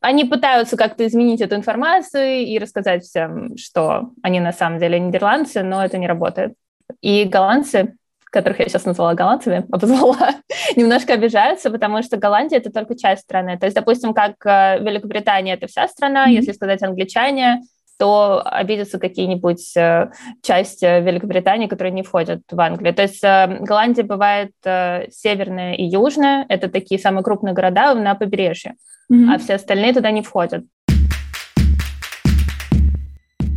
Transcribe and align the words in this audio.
Они 0.00 0.24
пытаются 0.24 0.76
как-то 0.76 1.06
изменить 1.06 1.40
эту 1.40 1.56
информацию 1.56 2.46
и 2.46 2.58
рассказать 2.58 3.04
всем, 3.04 3.56
что 3.56 4.10
они 4.22 4.40
на 4.40 4.52
самом 4.52 4.78
деле 4.78 5.00
нидерландцы, 5.00 5.62
но 5.62 5.84
это 5.84 5.98
не 5.98 6.06
работает. 6.06 6.54
И 7.00 7.24
голландцы, 7.24 7.96
которых 8.24 8.60
я 8.60 8.66
сейчас 8.66 8.84
назвала 8.84 9.14
голландцами, 9.14 9.66
обозвала, 9.72 10.36
немножко 10.76 11.14
обижаются, 11.14 11.70
потому 11.70 12.02
что 12.02 12.16
Голландия— 12.16 12.56
это 12.58 12.70
только 12.70 12.96
часть 12.96 13.22
страны. 13.22 13.58
То 13.58 13.66
есть, 13.66 13.74
допустим, 13.74 14.14
как 14.14 14.34
э, 14.44 14.78
Великобритания— 14.80 15.54
это 15.54 15.66
вся 15.66 15.88
страна, 15.88 16.28
mm-hmm. 16.28 16.34
если 16.34 16.52
сказать 16.52 16.82
англичане, 16.82 17.62
то 17.98 18.42
обидятся 18.44 18.98
какие-нибудь 18.98 19.76
э, 19.76 20.10
части 20.42 20.84
Великобритании, 20.84 21.66
которые 21.66 21.92
не 21.92 22.02
входят 22.02 22.40
в 22.50 22.60
Англию. 22.60 22.94
То 22.94 23.02
есть 23.02 23.22
э, 23.22 23.58
Голландия 23.60 24.04
бывает 24.04 24.52
э, 24.64 25.10
северная 25.10 25.74
и 25.74 25.84
южная, 25.84 26.46
это 26.48 26.68
такие 26.68 27.00
самые 27.00 27.24
крупные 27.24 27.54
города 27.54 27.94
на 27.94 28.14
побережье, 28.14 28.74
mm-hmm. 29.12 29.34
а 29.34 29.38
все 29.38 29.54
остальные 29.54 29.92
туда 29.94 30.10
не 30.10 30.22
входят. 30.22 30.64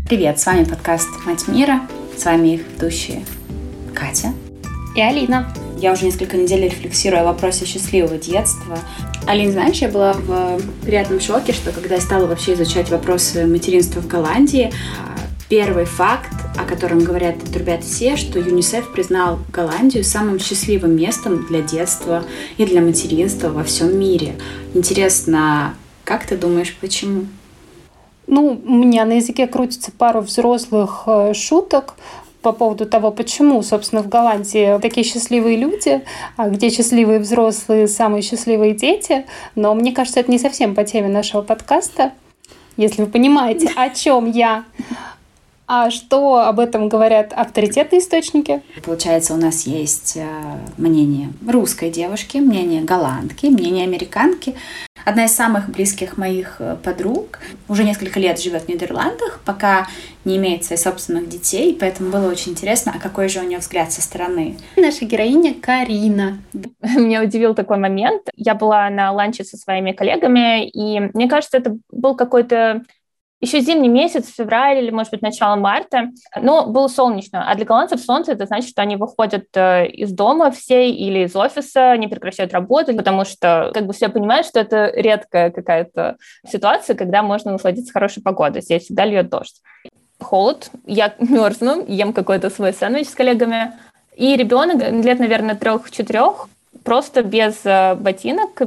Привет, 0.09 0.39
с 0.39 0.45
вами 0.45 0.65
подкаст 0.65 1.07
«Мать 1.25 1.47
мира», 1.47 1.79
с 2.17 2.25
вами 2.25 2.55
их 2.55 2.67
ведущие 2.73 3.21
Катя 3.95 4.33
и 4.95 5.01
Алина. 5.01 5.47
Я 5.81 5.93
уже 5.93 6.05
несколько 6.05 6.37
недель 6.37 6.65
рефлексирую 6.65 7.21
о 7.23 7.25
вопросе 7.25 7.65
счастливого 7.65 8.17
детства. 8.17 8.77
Алин, 9.25 9.51
знаешь, 9.51 9.79
я 9.79 9.89
была 9.89 10.13
в 10.13 10.61
приятном 10.85 11.19
шоке, 11.19 11.53
что 11.53 11.71
когда 11.71 11.95
я 11.95 12.01
стала 12.01 12.27
вообще 12.27 12.53
изучать 12.53 12.91
вопросы 12.91 13.47
материнства 13.47 13.99
в 13.99 14.05
Голландии, 14.05 14.71
первый 15.49 15.85
факт, 15.85 16.29
о 16.55 16.65
котором 16.65 17.03
говорят 17.03 17.37
и 17.37 17.51
трубят 17.51 17.83
все, 17.83 18.15
что 18.15 18.37
ЮНИСЕФ 18.37 18.93
признал 18.93 19.39
Голландию 19.51 20.03
самым 20.03 20.37
счастливым 20.37 20.95
местом 20.95 21.47
для 21.47 21.63
детства 21.63 22.25
и 22.57 22.65
для 22.67 22.81
материнства 22.81 23.49
во 23.49 23.63
всем 23.63 23.97
мире. 23.97 24.35
Интересно, 24.75 25.73
как 26.03 26.27
ты 26.27 26.37
думаешь, 26.37 26.77
почему? 26.79 27.25
Ну, 28.27 28.61
у 28.63 28.75
меня 28.75 29.03
на 29.05 29.13
языке 29.13 29.47
крутится 29.47 29.91
пару 29.91 30.21
взрослых 30.21 31.05
э, 31.07 31.33
шуток 31.33 31.95
по 32.41 32.51
поводу 32.51 32.85
того, 32.85 33.11
почему, 33.11 33.61
собственно, 33.63 34.01
в 34.01 34.09
Голландии 34.09 34.79
такие 34.79 35.05
счастливые 35.05 35.57
люди, 35.57 36.01
а 36.37 36.49
где 36.49 36.69
счастливые 36.69 37.19
взрослые, 37.19 37.87
самые 37.87 38.21
счастливые 38.21 38.73
дети. 38.73 39.25
Но 39.55 39.73
мне 39.73 39.91
кажется, 39.91 40.19
это 40.19 40.31
не 40.31 40.39
совсем 40.39 40.75
по 40.75 40.83
теме 40.83 41.07
нашего 41.07 41.41
подкаста. 41.41 42.11
Если 42.77 43.03
вы 43.03 43.07
понимаете, 43.07 43.69
о 43.75 43.89
чем 43.89 44.29
я. 44.31 44.63
А 45.73 45.89
что 45.89 46.39
об 46.39 46.59
этом 46.59 46.89
говорят 46.89 47.31
авторитетные 47.31 48.01
источники? 48.01 48.61
Получается, 48.83 49.33
у 49.33 49.37
нас 49.37 49.65
есть 49.65 50.17
э, 50.17 50.27
мнение 50.75 51.29
русской 51.47 51.89
девушки, 51.89 52.39
мнение 52.39 52.81
голландки, 52.81 53.45
мнение 53.45 53.85
американки. 53.85 54.55
Одна 55.05 55.23
из 55.23 55.31
самых 55.31 55.69
близких 55.69 56.17
моих 56.17 56.57
э, 56.59 56.75
подруг 56.83 57.39
уже 57.69 57.85
несколько 57.85 58.19
лет 58.19 58.37
живет 58.37 58.63
в 58.63 58.67
Нидерландах, 58.67 59.39
пока 59.45 59.87
не 60.25 60.35
имеет 60.35 60.65
своих 60.65 60.81
собственных 60.81 61.29
детей, 61.29 61.77
поэтому 61.79 62.11
было 62.11 62.29
очень 62.29 62.51
интересно, 62.51 62.91
а 62.93 62.99
какой 62.99 63.29
же 63.29 63.39
у 63.39 63.43
нее 63.43 63.59
взгляд 63.59 63.93
со 63.93 64.01
стороны. 64.01 64.57
Наша 64.75 65.05
героиня 65.05 65.53
Карина. 65.53 66.39
Меня 66.83 67.23
удивил 67.23 67.55
такой 67.55 67.77
момент. 67.77 68.23
Я 68.35 68.55
была 68.55 68.89
на 68.89 69.13
ланче 69.13 69.45
со 69.45 69.55
своими 69.55 69.93
коллегами, 69.93 70.67
и 70.67 70.99
мне 71.13 71.29
кажется, 71.29 71.59
это 71.59 71.77
был 71.89 72.17
какой-то 72.17 72.83
еще 73.41 73.59
зимний 73.59 73.89
месяц, 73.89 74.29
февраль 74.29 74.77
или, 74.77 74.91
может 74.91 75.11
быть, 75.11 75.23
начало 75.23 75.55
марта, 75.55 76.11
но 76.39 76.67
было 76.67 76.87
солнечно. 76.87 77.49
А 77.49 77.55
для 77.55 77.65
голландцев 77.65 77.99
солнце– 77.99 78.31
это 78.33 78.45
значит, 78.45 78.69
что 78.69 78.83
они 78.83 78.95
выходят 78.95 79.45
э, 79.55 79.87
из 79.87 80.11
дома 80.11 80.51
все 80.51 80.89
или 80.91 81.25
из 81.25 81.35
офиса, 81.35 81.97
не 81.97 82.07
прекращают 82.07 82.53
работу, 82.53 82.95
потому 82.95 83.25
что 83.25 83.71
как 83.73 83.87
бы 83.87 83.93
все 83.93 84.09
понимают, 84.09 84.45
что 84.45 84.59
это 84.59 84.91
редкая 84.95 85.49
какая-то 85.49 86.17
ситуация, 86.47 86.95
когда 86.95 87.23
можно 87.23 87.51
насладиться 87.51 87.91
хорошей 87.91 88.21
погодой. 88.21 88.61
Здесь 88.61 88.83
всегда 88.83 89.05
льет 89.05 89.29
дождь. 89.29 89.61
Холод, 90.19 90.69
я 90.85 91.15
мерзну, 91.19 91.83
ем 91.87 92.13
какой-то 92.13 92.51
свой 92.51 92.73
сэндвич 92.73 93.09
с 93.09 93.15
коллегами, 93.15 93.73
и 94.15 94.35
ребенок 94.35 94.77
лет, 95.03 95.19
наверное, 95.19 95.55
трех-четырех 95.55 96.47
просто 96.83 97.23
без 97.23 97.61
э, 97.65 97.95
ботинок, 97.95 98.61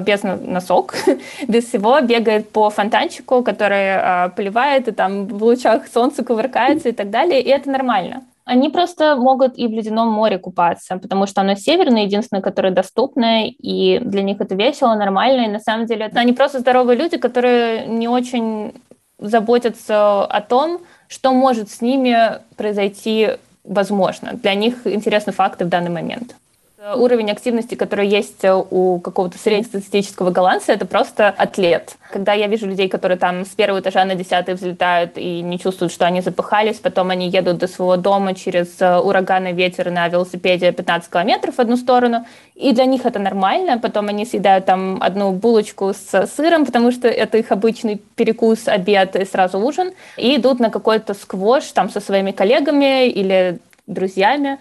без 0.00 0.22
носок, 0.22 0.94
без 1.48 1.66
всего 1.66 2.00
бегает 2.00 2.50
по 2.50 2.70
фонтанчику, 2.70 3.42
который 3.42 3.96
э, 3.96 4.30
поливает, 4.36 4.88
и 4.88 4.92
там 4.92 5.26
в 5.26 5.42
лучах 5.42 5.86
солнца 5.86 6.24
кувыркается 6.24 6.88
и 6.88 6.92
так 6.92 7.10
далее, 7.10 7.40
и 7.40 7.48
это 7.48 7.70
нормально. 7.70 8.22
Они 8.44 8.68
просто 8.68 9.14
могут 9.16 9.56
и 9.58 9.68
в 9.68 9.70
ледяном 9.70 10.08
море 10.08 10.38
купаться, 10.38 10.96
потому 10.96 11.26
что 11.26 11.40
оно 11.42 11.54
северное, 11.54 12.04
единственное, 12.04 12.42
которое 12.42 12.72
доступно, 12.72 13.46
и 13.46 14.00
для 14.00 14.22
них 14.22 14.40
это 14.40 14.54
весело, 14.54 14.94
нормально, 14.94 15.42
и 15.42 15.52
на 15.52 15.60
самом 15.60 15.86
деле 15.86 16.06
это 16.06 16.18
они 16.18 16.32
просто 16.32 16.58
здоровые 16.58 16.98
люди, 16.98 17.16
которые 17.16 17.86
не 17.86 18.08
очень 18.08 18.72
заботятся 19.18 20.24
о 20.24 20.40
том, 20.40 20.80
что 21.06 21.32
может 21.32 21.70
с 21.70 21.80
ними 21.80 22.40
произойти 22.56 23.36
возможно. 23.64 24.32
Для 24.32 24.54
них 24.54 24.86
интересны 24.86 25.32
факты 25.32 25.64
в 25.64 25.68
данный 25.68 25.90
момент. 25.90 26.34
Уровень 26.80 27.30
активности, 27.30 27.74
который 27.74 28.08
есть 28.08 28.42
у 28.42 29.00
какого-то 29.00 29.36
среднестатистического 29.36 30.30
голландца, 30.30 30.72
это 30.72 30.86
просто 30.86 31.28
атлет. 31.28 31.96
Когда 32.10 32.32
я 32.32 32.46
вижу 32.46 32.66
людей, 32.66 32.88
которые 32.88 33.18
там 33.18 33.44
с 33.44 33.48
первого 33.48 33.80
этажа 33.80 34.02
на 34.06 34.14
десятый 34.14 34.54
взлетают 34.54 35.18
и 35.18 35.42
не 35.42 35.58
чувствуют, 35.58 35.92
что 35.92 36.06
они 36.06 36.22
запыхались, 36.22 36.78
потом 36.78 37.10
они 37.10 37.28
едут 37.28 37.58
до 37.58 37.68
своего 37.68 37.98
дома 37.98 38.34
через 38.34 38.80
э, 38.80 38.98
ураганный 38.98 39.52
ветер 39.52 39.90
на 39.90 40.08
велосипеде 40.08 40.72
15 40.72 41.10
километров 41.10 41.56
в 41.56 41.60
одну 41.60 41.76
сторону, 41.76 42.24
и 42.54 42.72
для 42.72 42.86
них 42.86 43.04
это 43.04 43.18
нормально, 43.18 43.78
потом 43.78 44.08
они 44.08 44.24
съедают 44.24 44.64
там 44.64 45.02
одну 45.02 45.32
булочку 45.32 45.92
с 45.92 46.26
сыром, 46.34 46.64
потому 46.64 46.92
что 46.92 47.08
это 47.08 47.36
их 47.36 47.52
обычный 47.52 48.00
перекус, 48.16 48.68
обед 48.68 49.16
и 49.16 49.26
сразу 49.26 49.58
ужин, 49.58 49.92
и 50.16 50.36
идут 50.36 50.60
на 50.60 50.70
какой-то 50.70 51.12
сквош 51.12 51.64
там 51.72 51.90
со 51.90 52.00
своими 52.00 52.30
коллегами 52.30 53.06
или 53.08 53.58
друзьями, 53.86 54.58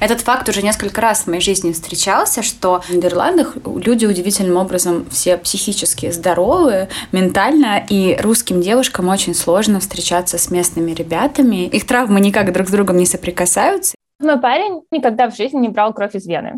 этот 0.00 0.20
факт 0.20 0.48
уже 0.48 0.62
несколько 0.62 1.00
раз 1.00 1.22
в 1.22 1.26
моей 1.28 1.40
жизни 1.40 1.72
встречался, 1.72 2.42
что 2.42 2.80
в 2.80 2.90
Нидерландах 2.90 3.56
люди 3.64 4.06
удивительным 4.06 4.56
образом 4.56 5.06
все 5.10 5.36
психически 5.36 6.10
здоровые, 6.10 6.88
ментально, 7.12 7.84
и 7.88 8.16
русским 8.20 8.60
девушкам 8.60 9.08
очень 9.08 9.34
сложно 9.34 9.80
встречаться 9.80 10.38
с 10.38 10.50
местными 10.50 10.92
ребятами. 10.92 11.66
Их 11.66 11.86
травмы 11.86 12.20
никак 12.20 12.52
друг 12.52 12.68
с 12.68 12.70
другом 12.70 12.98
не 12.98 13.06
соприкасаются. 13.06 13.94
Мой 14.20 14.40
парень 14.40 14.82
никогда 14.90 15.30
в 15.30 15.36
жизни 15.36 15.58
не 15.58 15.68
брал 15.68 15.92
кровь 15.92 16.14
из 16.14 16.26
вены. 16.26 16.54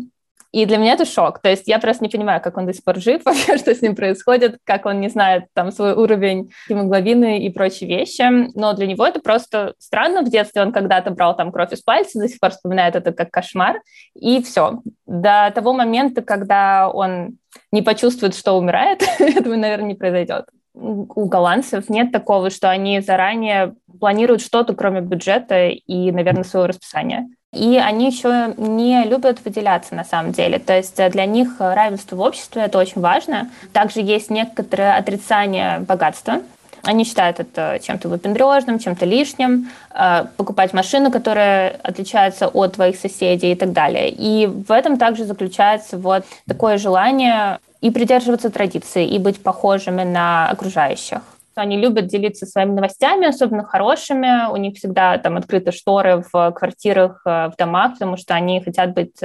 И 0.51 0.65
для 0.65 0.77
меня 0.77 0.93
это 0.93 1.05
шок. 1.05 1.39
То 1.39 1.49
есть 1.49 1.67
я 1.67 1.79
просто 1.79 2.03
не 2.03 2.09
понимаю, 2.09 2.41
как 2.41 2.57
он 2.57 2.65
до 2.65 2.73
сих 2.73 2.83
пор 2.83 2.97
жив, 2.99 3.21
вообще, 3.25 3.57
что 3.57 3.73
с 3.73 3.81
ним 3.81 3.95
происходит, 3.95 4.57
как 4.63 4.85
он 4.85 4.99
не 4.99 5.09
знает 5.09 5.45
там 5.53 5.71
свой 5.71 5.93
уровень 5.93 6.51
гемоглобины 6.67 7.39
и 7.39 7.49
прочие 7.49 7.89
вещи. 7.89 8.23
Но 8.57 8.73
для 8.73 8.87
него 8.87 9.05
это 9.05 9.19
просто 9.19 9.73
странно. 9.77 10.21
В 10.21 10.29
детстве 10.29 10.61
он 10.61 10.71
когда-то 10.71 11.11
брал 11.11 11.35
там 11.35 11.51
кровь 11.51 11.73
из 11.73 11.81
пальца, 11.81 12.19
до 12.19 12.27
сих 12.27 12.39
пор 12.39 12.51
вспоминает 12.51 12.95
это 12.95 13.11
как 13.11 13.31
кошмар. 13.31 13.81
И 14.15 14.41
все. 14.41 14.81
До 15.05 15.51
того 15.53 15.73
момента, 15.73 16.21
когда 16.21 16.89
он 16.89 17.37
не 17.71 17.81
почувствует, 17.81 18.35
что 18.35 18.57
умирает, 18.57 19.03
этого, 19.19 19.55
наверное, 19.55 19.89
не 19.89 19.95
произойдет 19.95 20.45
у 20.73 21.25
голландцев 21.25 21.89
нет 21.89 22.11
такого, 22.11 22.49
что 22.49 22.69
они 22.69 23.01
заранее 23.01 23.75
планируют 23.99 24.41
что-то, 24.41 24.73
кроме 24.73 25.01
бюджета 25.01 25.67
и, 25.67 26.11
наверное, 26.11 26.43
своего 26.43 26.67
расписания. 26.67 27.27
И 27.51 27.77
они 27.77 28.07
еще 28.07 28.53
не 28.57 29.03
любят 29.05 29.43
выделяться 29.43 29.95
на 29.95 30.03
самом 30.03 30.31
деле. 30.31 30.59
То 30.59 30.77
есть 30.77 30.95
для 31.09 31.25
них 31.25 31.55
равенство 31.59 32.15
в 32.15 32.21
обществе 32.21 32.61
это 32.61 32.77
очень 32.77 33.01
важно. 33.01 33.49
Также 33.73 34.01
есть 34.01 34.29
некоторое 34.29 34.95
отрицание 34.95 35.79
богатства. 35.79 36.41
Они 36.83 37.03
считают 37.03 37.39
это 37.39 37.79
чем-то 37.81 38.07
выпендрежным, 38.07 38.79
чем-то 38.79 39.05
лишним, 39.05 39.69
э, 39.93 40.25
покупать 40.37 40.73
машину, 40.73 41.11
которая 41.11 41.77
отличается 41.83 42.47
от 42.47 42.73
твоих 42.73 42.95
соседей 42.95 43.51
и 43.51 43.55
так 43.55 43.73
далее. 43.73 44.09
И 44.09 44.47
в 44.47 44.71
этом 44.71 44.97
также 44.97 45.25
заключается 45.25 45.97
вот 45.97 46.23
такое 46.47 46.77
желание 46.77 47.59
и 47.81 47.91
придерживаться 47.91 48.49
традиций, 48.49 49.05
и 49.05 49.19
быть 49.19 49.41
похожими 49.41 50.03
на 50.03 50.49
окружающих. 50.49 51.21
Они 51.55 51.77
любят 51.77 52.07
делиться 52.07 52.45
своими 52.45 52.71
новостями, 52.71 53.27
особенно 53.27 53.63
хорошими. 53.63 54.49
У 54.51 54.57
них 54.57 54.77
всегда 54.77 55.17
там 55.17 55.37
открыты 55.37 55.71
шторы 55.71 56.23
в 56.31 56.51
квартирах, 56.51 57.21
э, 57.25 57.49
в 57.49 57.55
домах, 57.57 57.93
потому 57.93 58.17
что 58.17 58.33
они 58.33 58.61
хотят 58.61 58.93
быть 58.93 59.21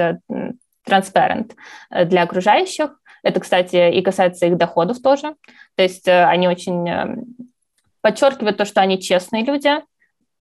transparent 0.87 1.51
э, 1.91 2.01
э, 2.01 2.05
для 2.05 2.23
окружающих. 2.23 2.99
Это, 3.23 3.39
кстати, 3.39 3.91
и 3.91 4.01
касается 4.01 4.45
их 4.45 4.57
доходов 4.57 5.01
тоже. 5.01 5.35
То 5.75 5.83
есть 5.83 6.07
они 6.07 6.47
очень 6.47 7.35
подчеркивают 8.01 8.57
то, 8.57 8.65
что 8.65 8.81
они 8.81 9.01
честные 9.01 9.43
люди, 9.43 9.71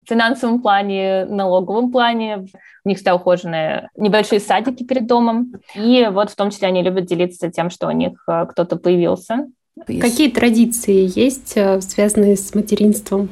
в 0.05 0.09
финансовом 0.09 0.61
плане, 0.61 1.25
налоговом 1.25 1.91
плане. 1.91 2.47
У 2.85 2.89
них 2.89 2.97
всегда 2.97 3.15
ухоженные 3.15 3.89
небольшие 3.95 4.39
садики 4.39 4.83
перед 4.83 5.07
домом. 5.07 5.53
И 5.75 6.07
вот 6.11 6.29
в 6.29 6.35
том 6.35 6.49
числе 6.49 6.67
они 6.67 6.83
любят 6.83 7.05
делиться 7.05 7.49
тем, 7.49 7.69
что 7.69 7.87
у 7.87 7.91
них 7.91 8.25
кто-то 8.25 8.75
появился. 8.75 9.47
Какие 9.87 10.29
традиции 10.29 11.09
есть, 11.19 11.53
э, 11.55 11.81
связанные 11.81 12.37
с 12.37 12.53
материнством? 12.53 13.29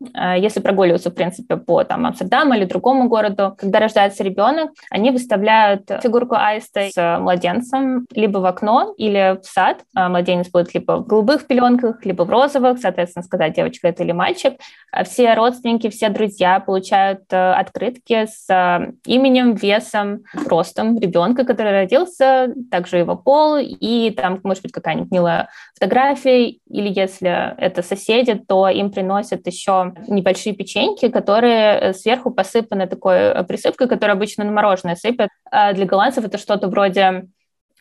Э, 0.00 0.38
если 0.38 0.60
прогуливаться, 0.60 1.10
в 1.10 1.14
принципе, 1.14 1.56
по 1.56 1.84
там, 1.84 2.06
Амстердаму 2.06 2.54
или 2.54 2.64
другому 2.64 3.08
городу, 3.08 3.54
когда 3.58 3.80
рождается 3.80 4.22
ребенок, 4.22 4.70
они 4.90 5.10
выставляют 5.10 5.90
фигурку 6.02 6.34
аиста 6.34 6.88
с 6.90 7.18
младенцем 7.18 8.06
либо 8.14 8.38
в 8.38 8.46
окно 8.46 8.94
или 8.96 9.38
в 9.40 9.44
сад. 9.44 9.78
А 9.94 10.08
младенец 10.08 10.48
будет 10.50 10.74
либо 10.74 10.98
в 10.98 11.06
голубых 11.06 11.46
пеленках, 11.46 12.04
либо 12.04 12.24
в 12.24 12.30
розовых, 12.30 12.78
соответственно, 12.78 13.22
сказать, 13.22 13.54
девочка 13.54 13.88
это 13.88 14.02
или 14.02 14.12
мальчик. 14.12 14.54
А 14.92 15.04
все 15.04 15.34
родственники, 15.34 15.88
все 15.88 16.08
друзья 16.08 16.60
получают 16.60 17.22
э, 17.30 17.52
открытки 17.52 18.26
с 18.26 18.46
э, 18.48 18.92
именем, 19.06 19.54
весом, 19.54 20.24
ростом 20.46 20.98
ребенка, 20.98 21.44
который 21.44 21.72
родился, 21.72 22.52
также 22.70 22.98
его 22.98 23.16
пол, 23.16 23.56
и 23.58 24.10
там, 24.10 24.40
может 24.42 24.62
быть, 24.62 24.72
какая-нибудь 24.72 25.10
милая 25.10 25.48
фотография, 25.74 26.48
или 26.48 26.88
если 26.88 27.54
это 27.58 27.82
соседи, 27.82 28.34
то 28.34 28.68
им 28.68 28.90
приносят 28.90 29.46
еще 29.46 29.89
небольшие 30.08 30.54
печеньки, 30.54 31.08
которые 31.08 31.78
э, 31.78 31.92
сверху 31.92 32.30
посыпаны 32.30 32.86
такой 32.86 33.16
э, 33.16 33.44
присыпкой, 33.44 33.88
которую 33.88 34.14
обычно 34.14 34.44
на 34.44 34.52
мороженое 34.52 34.96
сыпят. 34.96 35.30
А 35.50 35.72
для 35.72 35.86
голландцев 35.86 36.24
это 36.24 36.38
что-то 36.38 36.68
вроде, 36.68 37.26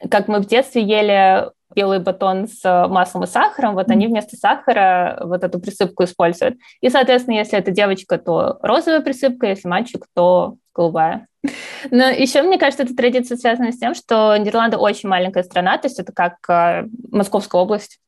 как 0.09 0.27
мы 0.27 0.39
в 0.39 0.45
детстве 0.45 0.83
ели 0.83 1.49
белый 1.75 1.99
батон 1.99 2.47
с 2.47 2.63
э, 2.63 2.87
маслом 2.87 3.23
и 3.23 3.27
сахаром, 3.27 3.75
вот 3.75 3.89
они 3.89 4.07
вместо 4.07 4.35
сахара 4.35 5.19
вот 5.23 5.43
эту 5.43 5.59
присыпку 5.59 6.03
используют. 6.03 6.57
И, 6.81 6.89
соответственно, 6.89 7.35
если 7.35 7.57
это 7.57 7.71
девочка, 7.71 8.17
то 8.17 8.57
розовая 8.61 9.01
присыпка, 9.01 9.47
если 9.47 9.67
мальчик, 9.67 10.05
то 10.15 10.55
голубая. 10.73 11.27
Но 11.91 12.09
еще, 12.09 12.41
мне 12.41 12.57
кажется, 12.57 12.83
эта 12.83 12.95
традиция 12.95 13.37
связана 13.37 13.71
с 13.71 13.77
тем, 13.77 13.93
что 13.93 14.35
Нидерланды 14.37 14.77
очень 14.77 15.09
маленькая 15.09 15.43
страна, 15.43 15.77
то 15.77 15.87
есть 15.87 15.99
это 15.99 16.11
как 16.11 16.89
Московская 17.11 17.61
область 17.61 17.99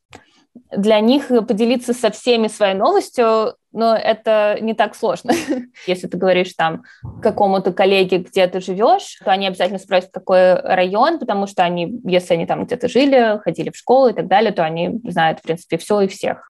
для 0.76 1.00
них 1.00 1.28
поделиться 1.28 1.94
со 1.94 2.12
всеми 2.12 2.48
своей 2.48 2.76
новостью, 2.76 3.56
но 3.72 3.96
это 3.96 4.58
не 4.62 4.74
так 4.74 4.96
сложно. 4.96 5.34
Если 5.88 6.08
ты 6.08 6.18
говоришь 6.18 6.54
там 6.54 6.84
какому-то 7.22 7.72
коллеге, 7.74 8.20
где 8.20 8.48
ты 8.48 8.60
живешь, 8.60 9.20
то 9.24 9.32
они 9.32 9.48
обязательно 9.48 9.80
спросят, 9.80 10.12
какой 10.12 10.56
район, 10.56 11.20
потому 11.20 11.48
что 11.48 11.64
они, 11.64 12.02
если 12.04 12.34
они 12.34 12.46
там 12.46 12.66
где-то 12.66 12.88
жили, 12.88 13.40
ходили 13.44 13.70
в 13.70 13.78
школу 13.78 14.10
и 14.10 14.14
так 14.14 14.28
далее, 14.28 14.52
то 14.52 14.64
они 14.64 15.00
знают, 15.06 15.40
в 15.40 15.44
принципе, 15.44 15.78
все 15.78 16.02
и 16.02 16.08
всех. 16.08 16.48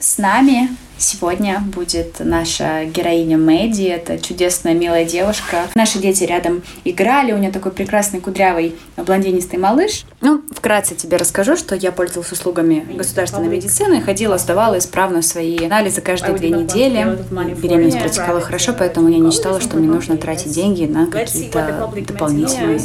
С 0.00 0.16
нами 0.16 0.70
Сегодня 1.00 1.60
будет 1.60 2.16
наша 2.18 2.84
героиня 2.84 3.38
Мэдди. 3.38 3.84
Это 3.84 4.18
чудесная, 4.18 4.74
милая 4.74 5.06
девушка. 5.06 5.62
Наши 5.74 5.98
дети 5.98 6.24
рядом 6.24 6.62
играли. 6.84 7.32
У 7.32 7.38
нее 7.38 7.50
такой 7.50 7.72
прекрасный 7.72 8.20
кудрявый 8.20 8.76
блондинистый 8.98 9.58
малыш. 9.58 10.04
Ну, 10.20 10.42
вкратце 10.54 10.94
тебе 10.94 11.16
расскажу, 11.16 11.56
что 11.56 11.74
я 11.74 11.90
пользовалась 11.90 12.30
услугами 12.32 12.86
государственной 12.94 13.48
медицины. 13.48 14.02
Ходила, 14.02 14.36
сдавала 14.36 14.76
исправно 14.76 15.22
свои 15.22 15.64
анализы 15.64 16.02
каждые 16.02 16.36
две 16.36 16.50
недели. 16.50 17.16
Беременность 17.54 17.98
протекала 17.98 18.42
хорошо, 18.42 18.74
поэтому 18.78 19.08
я 19.08 19.18
не 19.18 19.30
считала, 19.30 19.58
что 19.58 19.78
мне 19.78 19.88
нужно 19.88 20.18
тратить 20.18 20.52
деньги 20.52 20.84
на 20.84 21.06
какие-то 21.06 21.90
дополнительные 22.06 22.78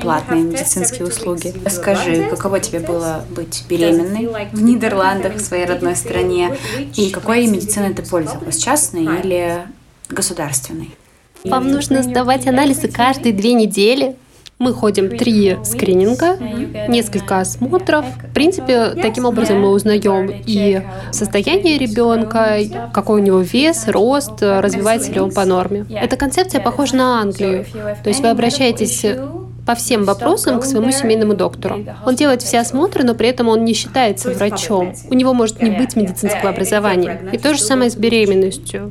платные 0.00 0.42
медицинские 0.42 1.06
услуги. 1.06 1.54
Скажи, 1.68 2.24
каково 2.28 2.60
тебе 2.60 2.80
было 2.80 3.24
быть 3.30 3.64
беременной 3.68 4.48
в 4.52 4.62
Нидерландах, 4.62 5.34
в 5.34 5.40
своей 5.40 5.66
родной 5.66 5.96
стране, 5.96 6.56
и 6.96 7.10
какой 7.10 7.46
медициной 7.46 7.94
ты 7.94 8.02
пользовалась, 8.02 8.56
частной 8.56 9.04
или 9.20 9.62
государственной? 10.08 10.90
Вам 11.44 11.70
нужно 11.70 12.02
сдавать 12.02 12.46
анализы 12.46 12.88
каждые 12.88 13.32
две 13.32 13.54
недели. 13.54 14.16
Мы 14.58 14.74
ходим 14.74 15.16
три 15.16 15.56
скрининга, 15.64 16.36
несколько 16.86 17.40
осмотров. 17.40 18.04
В 18.04 18.34
принципе, 18.34 18.90
таким 18.90 19.24
образом 19.24 19.58
мы 19.58 19.70
узнаем 19.70 20.30
и 20.30 20.82
состояние 21.12 21.78
ребенка, 21.78 22.58
какой 22.92 23.22
у 23.22 23.24
него 23.24 23.40
вес, 23.40 23.88
рост, 23.88 24.42
развивается 24.42 25.12
ли 25.12 25.20
он 25.20 25.32
по 25.32 25.46
норме. 25.46 25.86
Эта 25.88 26.18
концепция 26.18 26.60
похожа 26.60 26.94
на 26.94 27.20
Англию. 27.22 27.64
То 28.02 28.10
есть 28.10 28.20
вы 28.20 28.28
обращаетесь 28.28 29.06
по 29.70 29.76
всем 29.76 30.02
вопросам 30.02 30.58
к 30.58 30.64
своему 30.64 30.90
семейному 30.90 31.34
доктору. 31.34 31.86
Он 32.04 32.16
делает 32.16 32.42
все 32.42 32.58
осмотры, 32.58 33.04
но 33.04 33.14
при 33.14 33.28
этом 33.28 33.46
он 33.46 33.64
не 33.64 33.72
считается 33.72 34.32
врачом. 34.32 34.94
У 35.08 35.14
него 35.14 35.32
может 35.32 35.62
не 35.62 35.70
быть 35.70 35.94
медицинского 35.94 36.50
образования. 36.50 37.30
И 37.32 37.38
то 37.38 37.54
же 37.54 37.60
самое 37.60 37.88
с 37.88 37.94
беременностью. 37.94 38.90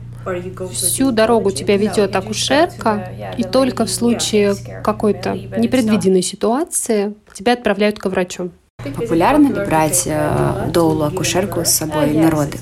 Всю 0.72 1.12
дорогу 1.12 1.52
тебя 1.52 1.76
ведет 1.76 2.16
акушерка, 2.16 3.12
и 3.38 3.44
только 3.44 3.84
в 3.84 3.90
случае 3.90 4.56
какой-то 4.82 5.34
непредвиденной 5.34 6.22
ситуации 6.22 7.14
тебя 7.34 7.54
отправляют 7.54 8.00
к 8.00 8.06
врачу. 8.06 8.52
Популярно 8.78 9.48
ли 9.48 9.66
брать 9.66 10.04
э, 10.06 10.70
доулу 10.72 11.04
акушерку 11.04 11.66
с 11.66 11.72
собой 11.72 12.14
на 12.14 12.32
роды? 12.32 12.58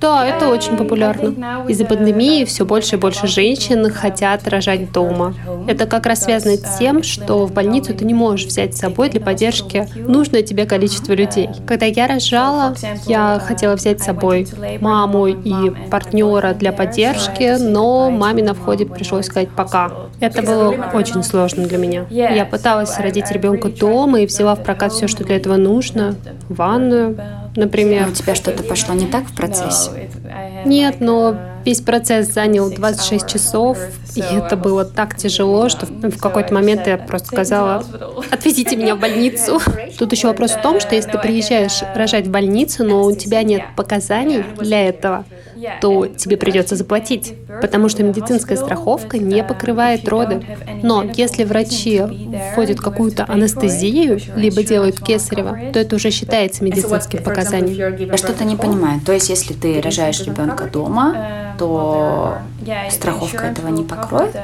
Да, 0.00 0.26
это 0.26 0.48
очень 0.48 0.76
популярно. 0.76 1.64
Из-за 1.68 1.84
пандемии 1.84 2.44
все 2.44 2.64
больше 2.64 2.96
и 2.96 2.98
больше 2.98 3.26
женщин 3.26 3.90
хотят 3.90 4.46
рожать 4.48 4.92
дома. 4.92 5.34
Это 5.66 5.86
как 5.86 6.06
раз 6.06 6.24
связано 6.24 6.56
с 6.56 6.78
тем, 6.78 7.02
что 7.02 7.46
в 7.46 7.52
больницу 7.52 7.94
ты 7.94 8.04
не 8.04 8.14
можешь 8.14 8.46
взять 8.46 8.74
с 8.76 8.80
собой 8.80 9.08
для 9.10 9.20
поддержки 9.20 9.88
нужное 9.96 10.42
тебе 10.42 10.66
количество 10.66 11.12
людей. 11.12 11.48
Когда 11.66 11.86
я 11.86 12.06
рожала, 12.06 12.74
я 13.06 13.40
хотела 13.44 13.74
взять 13.74 14.00
с 14.00 14.04
собой 14.04 14.46
маму 14.80 15.26
и 15.26 15.70
партнера 15.90 16.54
для 16.54 16.72
поддержки, 16.72 17.56
но 17.58 18.10
маме 18.10 18.42
на 18.42 18.54
входе 18.54 18.86
пришлось 18.86 19.26
сказать 19.26 19.48
пока. 19.50 19.90
Это 20.20 20.42
было 20.42 20.74
очень 20.94 21.22
сложно 21.22 21.66
для 21.66 21.78
меня. 21.78 22.06
Я 22.10 22.44
пыталась 22.44 22.98
родить 22.98 23.30
ребенка 23.30 23.68
дома 23.68 24.20
и 24.20 24.26
взяла 24.26 24.54
в 24.54 24.62
прокат 24.62 24.92
все, 24.92 25.08
что 25.08 25.24
для 25.24 25.36
этого 25.36 25.56
нужно, 25.56 26.14
ванную, 26.48 27.18
например. 27.56 28.04
А 28.06 28.08
у 28.10 28.12
тебя 28.12 28.34
что-то 28.34 28.62
пошло 28.62 28.94
не 28.94 29.06
так 29.06 29.24
в 29.24 29.34
процессе? 29.34 30.10
Нет, 30.64 30.96
но 31.00 31.36
весь 31.64 31.80
процесс 31.80 32.32
занял 32.32 32.70
26 32.70 33.26
часов, 33.26 33.78
и 34.14 34.20
это 34.20 34.56
было 34.56 34.84
так 34.84 35.16
тяжело, 35.16 35.68
что 35.68 35.86
в 35.86 36.18
какой-то 36.18 36.54
момент 36.54 36.86
я 36.86 36.96
просто 36.96 37.28
сказала, 37.28 37.84
отвезите 38.30 38.76
меня 38.76 38.94
в 38.94 39.00
больницу. 39.00 39.60
Тут 39.98 40.12
еще 40.12 40.28
вопрос 40.28 40.52
в 40.52 40.62
том, 40.62 40.80
что 40.80 40.94
если 40.94 41.10
ты 41.10 41.18
приезжаешь 41.18 41.82
рожать 41.94 42.26
в 42.26 42.30
больницу, 42.30 42.84
но 42.84 43.04
у 43.04 43.14
тебя 43.14 43.42
нет 43.42 43.62
показаний 43.76 44.44
для 44.58 44.88
этого, 44.88 45.24
то 45.80 46.06
тебе 46.06 46.36
придется 46.36 46.76
заплатить, 46.76 47.34
потому 47.60 47.88
что 47.88 48.02
медицинская 48.02 48.56
страховка 48.56 49.18
не 49.18 49.42
покрывает 49.44 50.08
роды. 50.08 50.44
Но 50.82 51.04
если 51.14 51.44
врачи 51.44 52.02
вводят 52.54 52.80
какую-то 52.80 53.24
анестезию, 53.28 54.20
либо 54.34 54.62
делают 54.62 55.00
кесарево, 55.00 55.58
то 55.72 55.78
это 55.78 55.96
уже 55.96 56.10
считается 56.10 56.64
медицинским 56.64 57.22
показанием. 57.22 57.96
Я 58.10 58.16
что-то 58.16 58.44
не 58.44 58.56
понимаю. 58.56 59.00
То 59.04 59.12
есть, 59.12 59.28
если 59.28 59.54
ты 59.54 59.80
рожаешь 59.80 60.20
ребенка 60.20 60.64
дома, 60.64 61.54
то 61.58 62.38
страховка 62.90 63.46
этого 63.46 63.68
не 63.68 63.84
покроет? 63.84 64.36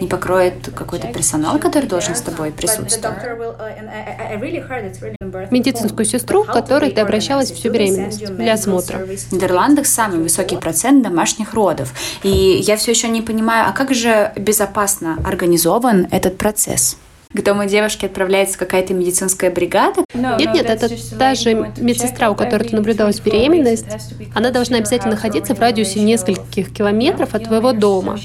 Не 0.00 0.06
покроет 0.06 0.70
какой-то 0.74 1.08
персонал, 1.08 1.58
который 1.58 1.88
должен 1.88 2.14
с 2.14 2.20
тобой 2.20 2.52
присутствовать? 2.52 3.18
Медицинскую 5.50 6.06
сестру, 6.06 6.44
к 6.44 6.52
которой 6.52 6.90
ты 6.90 7.00
обращалась 7.00 7.50
всю 7.50 7.70
беременность 7.70 8.24
для 8.36 8.54
осмотра. 8.54 8.98
В 8.98 9.32
Нидерландах 9.32 9.86
самый 9.86 10.18
высокий 10.20 10.56
процент 10.56 11.02
домашних 11.02 11.54
родов. 11.54 11.92
И 12.22 12.28
я 12.28 12.76
все 12.76 12.92
еще 12.92 13.08
не 13.08 13.22
понимаю, 13.22 13.68
а 13.68 13.72
как 13.72 13.94
же 13.94 14.32
безопасно 14.36 15.18
организован 15.24 16.06
этот 16.10 16.38
процесс? 16.38 16.96
К 17.34 17.42
дому 17.42 17.66
девушки 17.66 18.06
отправляется 18.06 18.56
какая-то 18.58 18.94
медицинская 18.94 19.50
бригада? 19.50 20.04
Нет, 20.14 20.54
нет, 20.54 20.66
это 20.70 20.88
та 21.18 21.34
же 21.34 21.72
медсестра, 21.76 22.30
у 22.30 22.34
которой 22.34 22.62
ты 22.62 22.76
наблюдалась 22.76 23.20
беременность. 23.20 23.86
Она 24.34 24.50
должна 24.50 24.78
обязательно 24.78 25.14
находиться 25.14 25.54
в 25.54 25.60
радиусе 25.60 26.00
нескольких 26.00 26.72
километров 26.72 27.34
от 27.34 27.44
твоего 27.44 27.72
дома 27.72 28.18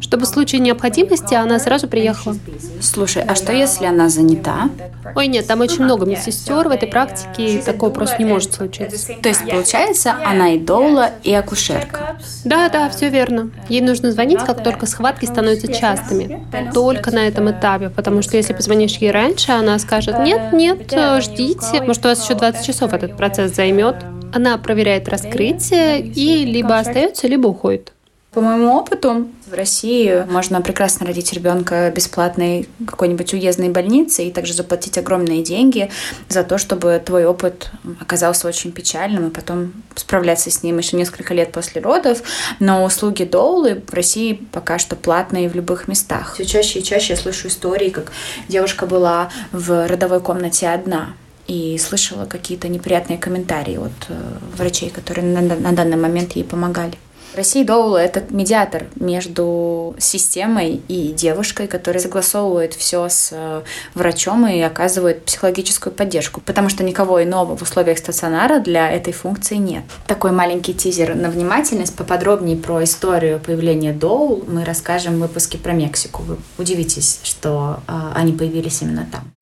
чтобы 0.00 0.24
в 0.24 0.28
случае 0.28 0.60
необходимости 0.60 1.34
она 1.34 1.58
сразу 1.58 1.88
приехала. 1.88 2.36
Слушай, 2.80 3.24
а 3.26 3.34
что 3.34 3.52
если 3.52 3.86
она 3.86 4.08
занята? 4.08 4.70
Ой, 5.14 5.26
нет, 5.26 5.46
там 5.46 5.60
очень 5.60 5.84
много 5.84 6.06
медсестер 6.06 6.68
в 6.68 6.70
этой 6.70 6.88
практике, 6.88 7.56
и 7.56 7.62
такого 7.62 7.90
просто 7.90 8.18
не 8.18 8.24
может 8.24 8.54
случиться. 8.54 9.14
То 9.22 9.28
есть, 9.28 9.48
получается, 9.48 10.14
она 10.24 10.52
и 10.52 10.58
доула, 10.58 11.10
и 11.22 11.32
акушерка? 11.32 12.05
Да, 12.44 12.68
да, 12.68 12.88
все 12.90 13.08
верно. 13.08 13.50
Ей 13.68 13.80
нужно 13.80 14.12
звонить, 14.12 14.40
как 14.40 14.62
только 14.62 14.86
схватки 14.86 15.24
становятся 15.24 15.72
частыми. 15.72 16.44
Только 16.72 17.10
на 17.10 17.26
этом 17.26 17.50
этапе, 17.50 17.90
потому 17.90 18.22
что 18.22 18.36
если 18.36 18.52
позвонишь 18.52 18.96
ей 18.96 19.10
раньше, 19.10 19.52
она 19.52 19.78
скажет, 19.78 20.18
нет, 20.20 20.52
нет, 20.52 20.92
ждите, 21.22 21.82
может, 21.82 22.04
у 22.04 22.08
вас 22.08 22.24
еще 22.24 22.34
20 22.34 22.66
часов 22.66 22.92
этот 22.92 23.16
процесс 23.16 23.54
займет. 23.54 23.96
Она 24.34 24.58
проверяет 24.58 25.08
раскрытие 25.08 26.00
и 26.00 26.44
либо 26.44 26.78
остается, 26.78 27.26
либо 27.26 27.48
уходит. 27.48 27.92
По 28.36 28.42
моему 28.42 28.76
опыту, 28.76 29.28
в 29.46 29.54
России 29.54 30.26
можно 30.28 30.60
прекрасно 30.60 31.06
родить 31.06 31.32
ребенка 31.32 31.90
бесплатной 31.90 32.68
какой-нибудь 32.86 33.32
уездной 33.32 33.70
больнице 33.70 34.24
и 34.24 34.30
также 34.30 34.52
заплатить 34.52 34.98
огромные 34.98 35.42
деньги 35.42 35.90
за 36.28 36.44
то, 36.44 36.58
чтобы 36.58 37.02
твой 37.02 37.24
опыт 37.24 37.70
оказался 37.98 38.46
очень 38.46 38.72
печальным 38.72 39.28
и 39.28 39.30
потом 39.30 39.72
справляться 39.94 40.50
с 40.50 40.62
ним 40.62 40.76
еще 40.76 40.98
несколько 40.98 41.32
лет 41.32 41.50
после 41.50 41.80
родов. 41.80 42.22
Но 42.60 42.84
услуги 42.84 43.24
доулы 43.24 43.82
в 43.88 43.94
России 43.94 44.34
пока 44.52 44.78
что 44.78 44.96
платные 44.96 45.48
в 45.48 45.54
любых 45.54 45.88
местах. 45.88 46.34
Все 46.34 46.44
чаще 46.44 46.80
и 46.80 46.84
чаще 46.84 47.14
я 47.14 47.18
слышу 47.18 47.48
истории, 47.48 47.88
как 47.88 48.12
девушка 48.48 48.84
была 48.84 49.30
в 49.50 49.86
родовой 49.86 50.20
комнате 50.20 50.68
одна, 50.68 51.14
и 51.46 51.78
слышала 51.78 52.26
какие-то 52.26 52.68
неприятные 52.68 53.18
комментарии 53.18 53.78
от 53.78 53.92
э, 54.10 54.14
врачей, 54.58 54.90
которые 54.90 55.26
на 55.26 55.72
данный 55.72 55.96
момент 55.96 56.32
ей 56.32 56.44
помогали. 56.44 56.98
В 57.36 57.38
России 57.38 57.64
Доула— 57.64 57.98
это 57.98 58.24
медиатор 58.30 58.86
между 58.94 59.94
системой 59.98 60.80
и 60.88 61.12
девушкой, 61.12 61.66
который 61.66 61.98
согласовывает 61.98 62.72
все 62.72 63.10
с 63.10 63.28
э, 63.30 63.60
врачом 63.92 64.46
и 64.46 64.58
оказывает 64.62 65.22
психологическую 65.26 65.92
поддержку, 65.92 66.40
потому 66.40 66.70
что 66.70 66.82
никого 66.82 67.22
иного 67.22 67.54
в 67.54 67.60
условиях 67.60 67.98
стационара 67.98 68.58
для 68.58 68.90
этой 68.90 69.12
функции 69.12 69.56
нет. 69.56 69.84
Такой 70.06 70.30
маленький 70.30 70.72
тизер 70.72 71.14
на 71.14 71.28
внимательность. 71.28 71.94
Поподробнее 71.94 72.56
про 72.56 72.82
историю 72.82 73.38
появления 73.38 73.92
Доул 73.92 74.42
мы 74.48 74.64
расскажем 74.64 75.16
в 75.16 75.20
выпуске 75.20 75.58
про 75.58 75.74
Мексику. 75.74 76.22
Вы 76.22 76.38
удивитесь, 76.56 77.20
что 77.22 77.80
э, 77.86 78.12
они 78.14 78.32
появились 78.32 78.80
именно 78.80 79.06
там. 79.12 79.35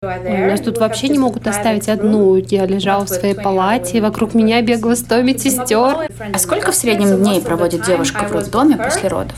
Нас 0.00 0.60
тут 0.60 0.78
вообще 0.78 1.08
не 1.08 1.18
могут 1.18 1.48
оставить 1.48 1.88
одну. 1.88 2.36
Я 2.36 2.66
лежала 2.66 3.04
в 3.04 3.08
своей 3.08 3.34
палате, 3.34 4.00
вокруг 4.00 4.32
меня 4.32 4.62
бегало 4.62 4.94
сто 4.94 5.20
медсестер. 5.22 6.08
А 6.32 6.38
сколько 6.38 6.70
в 6.70 6.76
среднем 6.76 7.16
дней 7.16 7.40
проводит 7.40 7.84
девушка 7.84 8.22
в 8.28 8.30
роддоме 8.30 8.76
после 8.76 9.08
родов? 9.08 9.34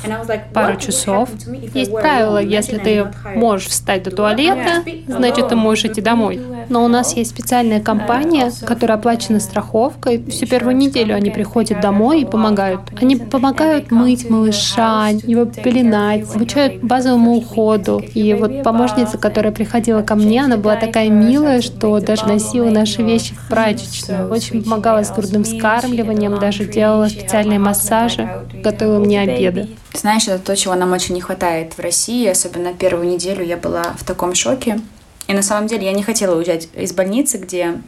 Пару 0.53 0.77
часов. 0.77 1.31
Есть 1.73 1.93
правило, 1.93 2.37
если 2.37 2.77
ты 2.77 3.11
можешь 3.35 3.69
встать 3.69 4.03
до 4.03 4.11
туалета, 4.11 4.85
значит, 5.09 5.49
ты 5.49 5.57
можешь 5.57 5.87
идти 5.87 6.03
домой. 6.03 6.39
Но 6.69 6.85
у 6.85 6.89
нас 6.89 7.17
есть 7.17 7.31
специальная 7.31 7.81
компания, 7.81 8.53
которая 8.67 8.99
оплачена 8.99 9.41
страховкой. 9.41 10.23
Всю 10.29 10.47
первую 10.47 10.77
неделю 10.77 11.15
они 11.15 11.31
приходят 11.31 11.81
домой 11.81 12.21
и 12.21 12.25
помогают. 12.27 12.83
Они 13.01 13.17
помогают 13.17 13.91
мыть 13.91 14.29
малыша, 14.29 15.09
его 15.09 15.47
пеленать, 15.47 16.37
обучают 16.37 16.85
базовому 16.85 17.37
уходу. 17.37 18.03
И 18.13 18.35
вот 18.35 18.63
помощница, 18.63 19.17
которая 19.17 19.55
приходила 19.55 20.03
ко 20.03 20.17
мне, 20.17 20.50
она 20.51 20.61
была 20.61 20.75
такая 20.75 21.09
милая, 21.09 21.61
что 21.61 22.01
даже 22.01 22.27
носила 22.27 22.71
наши 22.71 23.03
вещи 23.03 23.35
в 23.35 23.49
прачечную. 23.49 24.29
Очень 24.29 24.65
помогала 24.65 25.05
с 25.05 25.13
грудным 25.13 25.45
вскармливанием, 25.45 26.41
даже 26.41 26.65
делала 26.65 27.09
специальные 27.09 27.61
массажи, 27.61 28.29
готовила 28.53 28.99
мне 28.99 29.21
обеды. 29.21 29.69
Знаешь, 29.95 30.27
это 30.27 30.41
то, 30.41 30.57
чего 30.57 30.75
нам 30.75 30.93
очень 30.93 31.15
не 31.15 31.21
хватает 31.21 31.75
в 31.75 31.79
России. 31.79 32.27
Особенно 32.27 32.75
первую 32.75 33.09
неделю 33.09 33.45
я 33.45 33.57
была 33.57 33.95
в 33.97 34.03
таком 34.03 34.35
шоке. 34.35 34.81
И 35.29 35.33
на 35.33 35.43
самом 35.43 35.69
деле 35.69 35.87
я 35.87 35.93
не 35.93 36.03
хотела 36.03 36.37
уезжать 36.37 36.69
из 36.75 36.93
больницы, 36.93 37.39
где 37.39 37.81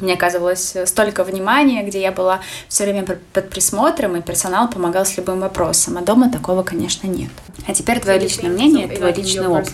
мне 0.00 0.14
оказывалось 0.14 0.76
столько 0.86 1.24
внимания, 1.24 1.82
где 1.82 2.00
я 2.00 2.12
была 2.12 2.40
все 2.68 2.84
время 2.84 3.04
под 3.04 3.50
присмотром, 3.50 4.16
и 4.16 4.20
персонал 4.20 4.68
помогал 4.68 5.04
с 5.04 5.16
любым 5.16 5.40
вопросом. 5.40 5.98
А 5.98 6.02
дома 6.02 6.30
такого, 6.30 6.62
конечно, 6.62 7.06
нет. 7.06 7.30
А 7.66 7.74
теперь 7.74 8.00
твое 8.00 8.18
личное 8.18 8.50
мнение, 8.50 8.88
твой 8.88 9.12
личный 9.12 9.48
опыт. 9.48 9.72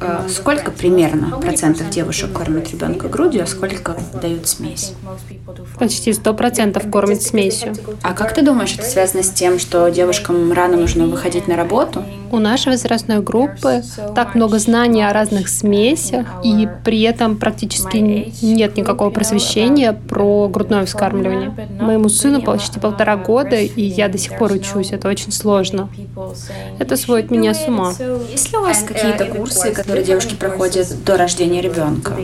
Э, 0.00 0.28
сколько 0.28 0.70
примерно 0.70 1.38
процентов 1.38 1.90
девушек 1.90 2.32
кормят 2.32 2.70
ребенка 2.70 3.08
грудью, 3.08 3.44
а 3.44 3.46
сколько 3.46 3.96
дают 4.20 4.48
смесь? 4.48 4.92
Почти 5.78 6.12
сто 6.12 6.34
процентов 6.34 6.90
кормят 6.90 7.22
смесью. 7.22 7.74
А 8.02 8.12
как 8.12 8.34
ты 8.34 8.42
думаешь, 8.42 8.74
это 8.74 8.84
связано 8.84 9.22
с 9.22 9.30
тем, 9.30 9.58
что 9.58 9.88
девушкам 9.88 10.52
рано 10.52 10.76
нужно 10.76 11.06
выходить 11.06 11.48
на 11.48 11.56
работу? 11.56 12.04
У 12.30 12.38
нашей 12.38 12.68
возрастной 12.68 13.20
группы 13.20 13.82
так 14.14 14.34
много 14.34 14.58
знаний 14.58 15.02
о 15.02 15.12
разных 15.12 15.48
смесях, 15.48 16.26
и 16.42 16.68
при 16.84 17.02
этом 17.02 17.36
практически 17.36 17.96
нет 18.42 18.76
никакого 18.76 19.10
просвещения 19.10 19.51
про 19.92 20.48
грудное 20.48 20.84
вскармливание. 20.86 21.68
Моему 21.80 22.08
сыну 22.08 22.42
почти 22.42 22.80
полтора 22.80 23.16
года, 23.16 23.56
и 23.56 23.82
я 23.82 24.08
до 24.08 24.18
сих 24.18 24.36
пор 24.38 24.52
учусь. 24.52 24.92
Это 24.92 25.08
очень 25.08 25.32
сложно. 25.32 25.88
Это 26.78 26.96
сводит 26.96 27.30
меня 27.30 27.54
с 27.54 27.66
ума. 27.66 27.92
Есть 28.30 28.52
ли 28.52 28.58
у 28.58 28.62
вас 28.62 28.82
какие-то 28.82 29.26
курсы, 29.26 29.72
которые 29.72 30.04
девушки 30.04 30.34
проходят 30.34 31.04
до 31.04 31.16
рождения 31.16 31.60
ребенка? 31.60 32.16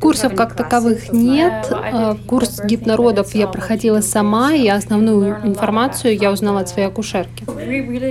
Курсов 0.00 0.34
как 0.34 0.54
таковых 0.54 1.12
нет. 1.12 1.66
А, 1.70 2.16
курс 2.26 2.60
гипнородов 2.64 3.34
я 3.34 3.46
проходила 3.46 4.00
сама, 4.00 4.54
и 4.54 4.68
основную 4.68 5.38
информацию 5.44 6.16
я 6.16 6.30
узнала 6.32 6.60
от 6.60 6.68
своей 6.68 6.88
акушерки. 6.88 7.44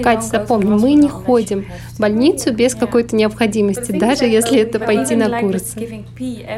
Катя, 0.03 0.21
запомни, 0.21 0.69
мы 0.69 0.93
не 0.93 1.09
ходим 1.09 1.65
в 1.91 1.99
больницу 1.99 2.53
без 2.53 2.75
какой-то 2.75 3.15
необходимости, 3.15 3.91
даже 3.91 4.25
если 4.25 4.59
это 4.59 4.79
пойти 4.79 5.15
на 5.15 5.39
курсы. 5.39 6.05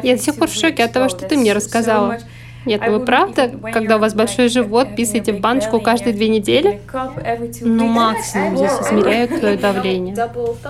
Я 0.02 0.16
до 0.16 0.22
сих 0.22 0.36
пор 0.36 0.48
в 0.48 0.54
шоке 0.54 0.84
от 0.84 0.92
того, 0.92 1.08
что 1.08 1.26
ты 1.26 1.36
мне 1.36 1.52
рассказала. 1.52 2.18
Нет, 2.66 2.82
вы 2.86 3.00
правда, 3.00 3.50
когда 3.72 3.96
у 3.96 3.98
вас 4.00 4.14
большой 4.14 4.48
живот, 4.48 4.88
писаете 4.96 5.32
в 5.32 5.40
баночку 5.40 5.80
каждые 5.80 6.12
две 6.12 6.28
недели? 6.28 6.80
Ну, 7.60 7.86
максимум 7.86 8.56
здесь 8.56 8.72
измеряют 8.82 9.38
твое 9.38 9.56
давление. 9.56 10.16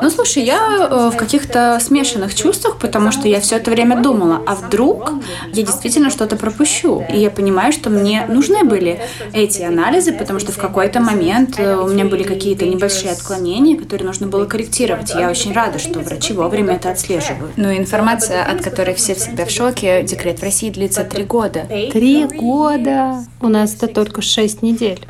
Ну, 0.01 0.11
слушай, 0.11 0.43
я 0.43 0.89
э, 0.91 1.11
в 1.13 1.17
каких-то 1.17 1.79
смешанных 1.81 2.35
чувствах, 2.35 2.77
потому 2.79 3.11
что 3.13 3.29
я 3.29 3.41
все 3.41 3.57
это 3.57 3.71
время 3.71 4.03
думала, 4.03 4.43
а 4.47 4.55
вдруг 4.55 5.11
я 5.53 5.63
действительно 5.63 6.11
что-то 6.11 6.37
пропущу? 6.37 7.05
И 7.11 7.19
я 7.19 7.31
понимаю, 7.31 7.73
что 7.73 7.89
мне 7.89 8.27
нужны 8.29 8.65
были 8.65 9.01
эти 9.33 9.63
анализы, 9.63 10.13
потому 10.13 10.39
что 10.39 10.53
в 10.53 10.59
какой-то 10.59 11.01
момент 11.01 11.59
э, 11.59 11.77
у 11.77 11.89
меня 11.89 12.05
были 12.05 12.23
какие-то 12.25 12.67
небольшие 12.67 13.13
отклонения, 13.13 13.77
которые 13.77 14.07
нужно 14.07 14.27
было 14.27 14.45
корректировать. 14.45 15.15
я 15.15 15.31
очень 15.31 15.53
рада, 15.53 15.79
что 15.79 16.01
врачи 16.01 16.35
вовремя 16.35 16.75
это 16.75 16.91
отслеживают. 16.91 17.53
Ну, 17.57 17.75
информация, 17.75 18.45
от 18.45 18.63
которой 18.63 18.95
все 18.95 19.15
всегда 19.15 19.47
в 19.47 19.51
шоке, 19.51 20.03
декрет 20.03 20.41
в 20.41 20.43
России 20.43 20.69
длится 20.71 21.03
три 21.03 21.25
года. 21.25 21.67
Три 21.93 22.25
года. 22.25 23.25
У 23.41 23.49
нас 23.49 23.75
это 23.75 23.89
только 23.89 24.23
шесть 24.23 24.63
недель. 24.63 25.01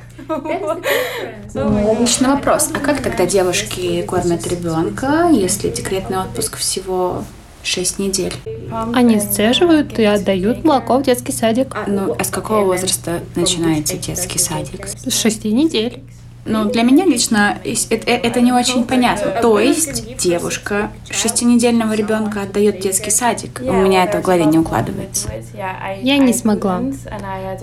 Личный 1.98 2.28
вопрос. 2.28 2.70
А 2.74 2.78
как 2.80 3.02
тогда 3.02 3.26
девушки 3.26 4.02
кормят 4.02 4.46
ребенка, 4.46 5.28
если 5.32 5.70
декретный 5.70 6.18
отпуск 6.18 6.56
всего 6.56 7.24
шесть 7.62 7.98
недель? 7.98 8.34
Они 8.92 9.20
сцеживают 9.20 9.98
и 9.98 10.04
отдают 10.04 10.64
молоко 10.64 10.98
в 10.98 11.02
детский 11.02 11.32
садик. 11.32 11.76
Ну, 11.86 12.14
а 12.18 12.24
с 12.24 12.28
какого 12.28 12.64
возраста 12.64 13.20
начинается 13.34 13.96
детский 13.96 14.38
садик? 14.38 14.86
С 14.88 15.20
шести 15.20 15.52
недель. 15.52 16.02
Ну, 16.46 16.70
для 16.70 16.82
меня 16.82 17.04
лично 17.04 17.58
это 17.64 18.40
не 18.40 18.52
очень 18.52 18.84
понятно. 18.84 19.32
То 19.42 19.58
есть 19.58 20.16
девушка 20.16 20.90
шестинедельного 21.10 21.92
ребенка 21.94 22.42
отдает 22.42 22.80
детский 22.80 23.10
садик. 23.10 23.60
У 23.64 23.72
меня 23.72 24.04
это 24.04 24.18
в 24.18 24.22
голове 24.22 24.44
не 24.44 24.58
укладывается. 24.58 25.28
Я 26.02 26.18
не 26.18 26.32
смогла. 26.32 26.82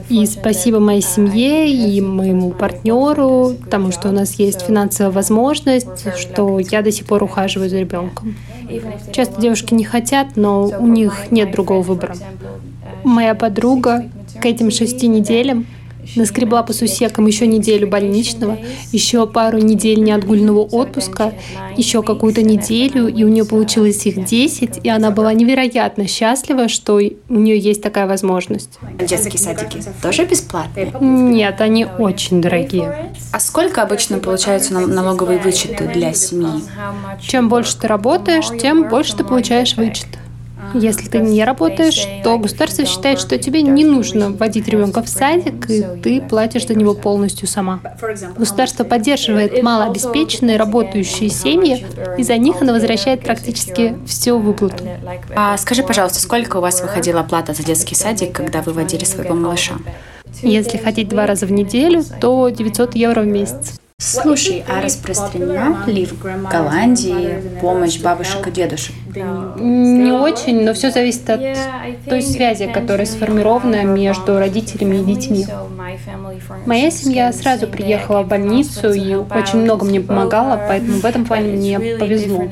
И 0.10 0.26
спасибо 0.26 0.80
моей 0.80 1.02
семье 1.02 1.72
и 1.72 2.02
моему 2.02 2.52
партнеру, 2.52 3.56
потому 3.64 3.92
что 3.92 4.10
у 4.10 4.12
нас 4.12 4.34
есть 4.34 4.62
финансовая 4.62 5.12
возможность, 5.12 6.18
что 6.18 6.60
я 6.60 6.82
до 6.82 6.92
сих 6.92 7.06
пор 7.06 7.24
ухаживаю 7.24 7.70
за 7.70 7.80
ребенком. 7.80 8.36
Часто 9.12 9.40
девушки 9.40 9.74
не 9.74 9.84
хотят, 9.84 10.36
но 10.36 10.64
у 10.64 10.88
них 10.88 11.32
нет 11.32 11.52
другого 11.52 11.82
выбора. 11.82 12.16
Моя 13.04 13.36
подруга 13.36 14.10
к 14.42 14.46
этим 14.46 14.72
шести 14.72 15.08
неделям 15.08 15.66
Наскребла 16.16 16.64
по 16.64 16.74
сусекам 16.74 17.28
еще 17.28 17.48
неделю 17.48 17.88
больничного, 17.88 18.58
еще 18.92 19.26
пару 19.28 19.58
недель 19.58 20.02
неотгульного 20.02 20.60
отпуска, 20.60 21.34
еще 21.78 22.04
какую-то 22.04 22.42
неделю, 22.42 23.08
и 23.08 23.24
у 23.24 23.28
нее 23.28 23.46
получилось 23.46 24.06
их 24.06 24.26
10, 24.26 24.82
и 24.84 24.90
она 24.90 25.12
была 25.12 25.34
невероятно 25.34 26.08
счастлива, 26.08 26.68
что 26.68 26.96
у 26.96 27.34
нее 27.34 27.58
есть 27.58 27.82
такая 27.82 28.08
возможность. 28.08 28.80
Детские 29.00 29.40
садики 29.40 29.82
тоже 30.02 30.26
бесплатные? 30.26 30.94
Нет, 31.00 31.62
они 31.62 31.86
очень 31.86 32.42
дорогие. 32.42 33.12
А 33.32 33.40
сколько 33.40 33.82
обычно 33.82 34.20
получаются 34.20 34.74
налоговые 34.74 35.40
вычеты 35.40 35.88
для 35.88 36.14
семьи? 36.14 36.62
Чем 37.22 37.50
больше 37.50 37.78
ты 37.78 37.88
работаешь, 37.88 38.48
тем 38.62 38.90
больше 38.90 39.16
ты 39.16 39.24
получаешь 39.24 39.76
вычет. 39.76 40.08
Если 40.74 41.08
ты 41.08 41.20
не 41.20 41.44
работаешь, 41.44 42.06
то 42.24 42.38
государство 42.38 42.86
считает, 42.86 43.20
что 43.20 43.38
тебе 43.38 43.62
не 43.62 43.86
нужно 43.86 44.32
вводить 44.32 44.68
ребенка 44.68 45.04
в 45.04 45.10
садик, 45.10 45.70
и 45.70 45.86
ты 46.02 46.22
платишь 46.22 46.68
за 46.68 46.76
него 46.76 46.94
полностью 46.94 47.48
сама. 47.48 47.80
Государство 48.38 48.84
поддерживает 48.84 49.62
малообеспеченные 49.62 50.58
работающие 50.58 51.30
семьи, 51.30 51.86
и 52.18 52.24
за 52.24 52.38
них 52.38 52.62
оно 52.62 52.74
возвращает 52.74 53.22
практически 53.22 53.96
всю 54.06 54.38
выплату. 54.40 54.84
А 55.36 55.58
скажи, 55.58 55.84
пожалуйста, 55.84 56.20
сколько 56.20 56.58
у 56.58 56.62
вас 56.62 56.82
выходила 56.82 57.24
плата 57.24 57.54
за 57.54 57.64
детский 57.64 57.96
садик, 57.96 58.34
когда 58.34 58.62
вы 58.62 58.74
водили 58.74 59.04
своего 59.04 59.36
малыша? 59.36 59.76
Если 60.42 60.78
ходить 60.78 61.10
два 61.10 61.28
раза 61.28 61.46
в 61.46 61.52
неделю, 61.52 62.04
то 62.20 62.50
900 62.50 62.96
евро 62.96 63.22
в 63.22 63.28
месяц. 63.28 63.80
Слушай, 64.04 64.66
а 64.68 64.82
распространена 64.82 65.86
ли 65.88 66.06
в 66.06 66.22
Голландии 66.22 67.42
помощь 67.62 68.00
бабушек 68.00 68.46
и 68.48 68.52
дедушек? 68.52 68.94
Не 69.16 70.12
очень, 70.12 70.64
но 70.66 70.74
все 70.74 70.92
зависит 70.92 71.30
от 71.30 71.42
той 72.08 72.22
связи, 72.22 72.68
которая 72.68 73.06
сформирована 73.06 73.84
между 73.84 74.38
родителями 74.38 74.98
и 74.98 75.16
детьми. 75.16 75.46
Моя 76.66 76.92
семья 76.92 77.32
сразу 77.32 77.68
приехала 77.68 78.24
в 78.24 78.28
больницу 78.28 78.92
и 78.92 79.16
очень 79.16 79.60
много 79.60 79.86
мне 79.86 80.02
помогала, 80.02 80.62
поэтому 80.68 81.00
в 81.00 81.06
этом 81.06 81.26
плане 81.26 81.54
мне 81.54 81.80
повезло. 81.98 82.44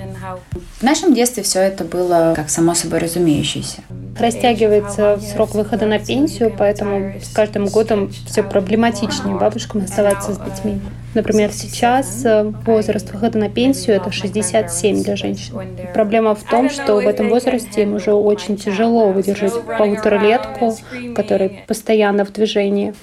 В 0.79 0.84
нашем 0.84 1.13
детстве 1.13 1.43
все 1.43 1.60
это 1.60 1.84
было 1.84 2.34
как 2.36 2.50
само 2.50 2.74
собой 2.75 3.00
разумеющееся. 3.00 3.81
Растягивается 4.20 5.20
срок 5.20 5.53
выхода 5.56 5.86
на 5.86 6.00
пенсию, 6.00 6.53
поэтому 6.58 7.13
с 7.22 7.30
каждым 7.30 7.68
годом 7.68 8.12
все 8.25 8.44
проблематичнее 8.44 9.36
бабушкам 9.36 9.84
оставаться 9.84 10.34
с 10.34 10.38
детьми. 10.38 10.80
Например, 11.13 11.51
сейчас 11.51 12.24
э, 12.24 12.53
возраст 12.65 13.12
выхода 13.12 13.38
на 13.38 13.50
пенсию 13.50 13.98
это 13.98 14.12
67 14.12 15.03
для 15.03 15.15
женщин. 15.18 15.56
Проблема 15.94 16.36
в 16.36 16.44
том, 16.44 16.70
что 16.70 16.96
в 16.96 17.00
этом 17.00 17.27
возрасте 17.30 17.84
им 17.84 17.96
уже 17.96 18.13
очень 18.13 18.56
тяжело 18.56 19.12
выдержать 19.12 19.53
полуторалетку, 19.77 20.77
которая 21.13 21.51
постоянно 21.68 22.24
в 22.24 22.32
движении. 22.32 22.94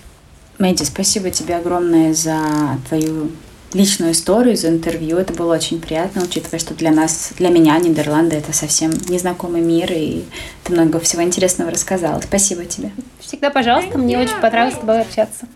Мэдди, 0.58 0.84
спасибо 0.84 1.30
тебе 1.30 1.56
огромное 1.56 2.14
за 2.14 2.38
твою 2.88 3.30
личную 3.72 4.12
историю, 4.12 4.56
за 4.56 4.68
интервью. 4.68 5.18
Это 5.18 5.32
было 5.32 5.54
очень 5.54 5.80
приятно, 5.80 6.22
учитывая, 6.22 6.58
что 6.58 6.74
для 6.74 6.90
нас, 6.90 7.32
для 7.36 7.50
меня 7.50 7.78
Нидерланды— 7.78 8.36
это 8.36 8.52
совсем 8.52 8.90
незнакомый 9.08 9.60
мир, 9.60 9.92
и 9.92 10.24
ты 10.64 10.72
много 10.72 11.00
всего 11.00 11.22
интересного 11.22 11.70
рассказала. 11.70 12.20
Спасибо 12.20 12.64
тебе. 12.64 12.90
Всегда 13.20 13.50
пожалуйста, 13.50 13.98
мне 13.98 14.18
очень 14.18 14.40
понравилось 14.40 14.74
с 14.74 14.78
тобой 14.78 15.00
общаться. 15.00 15.46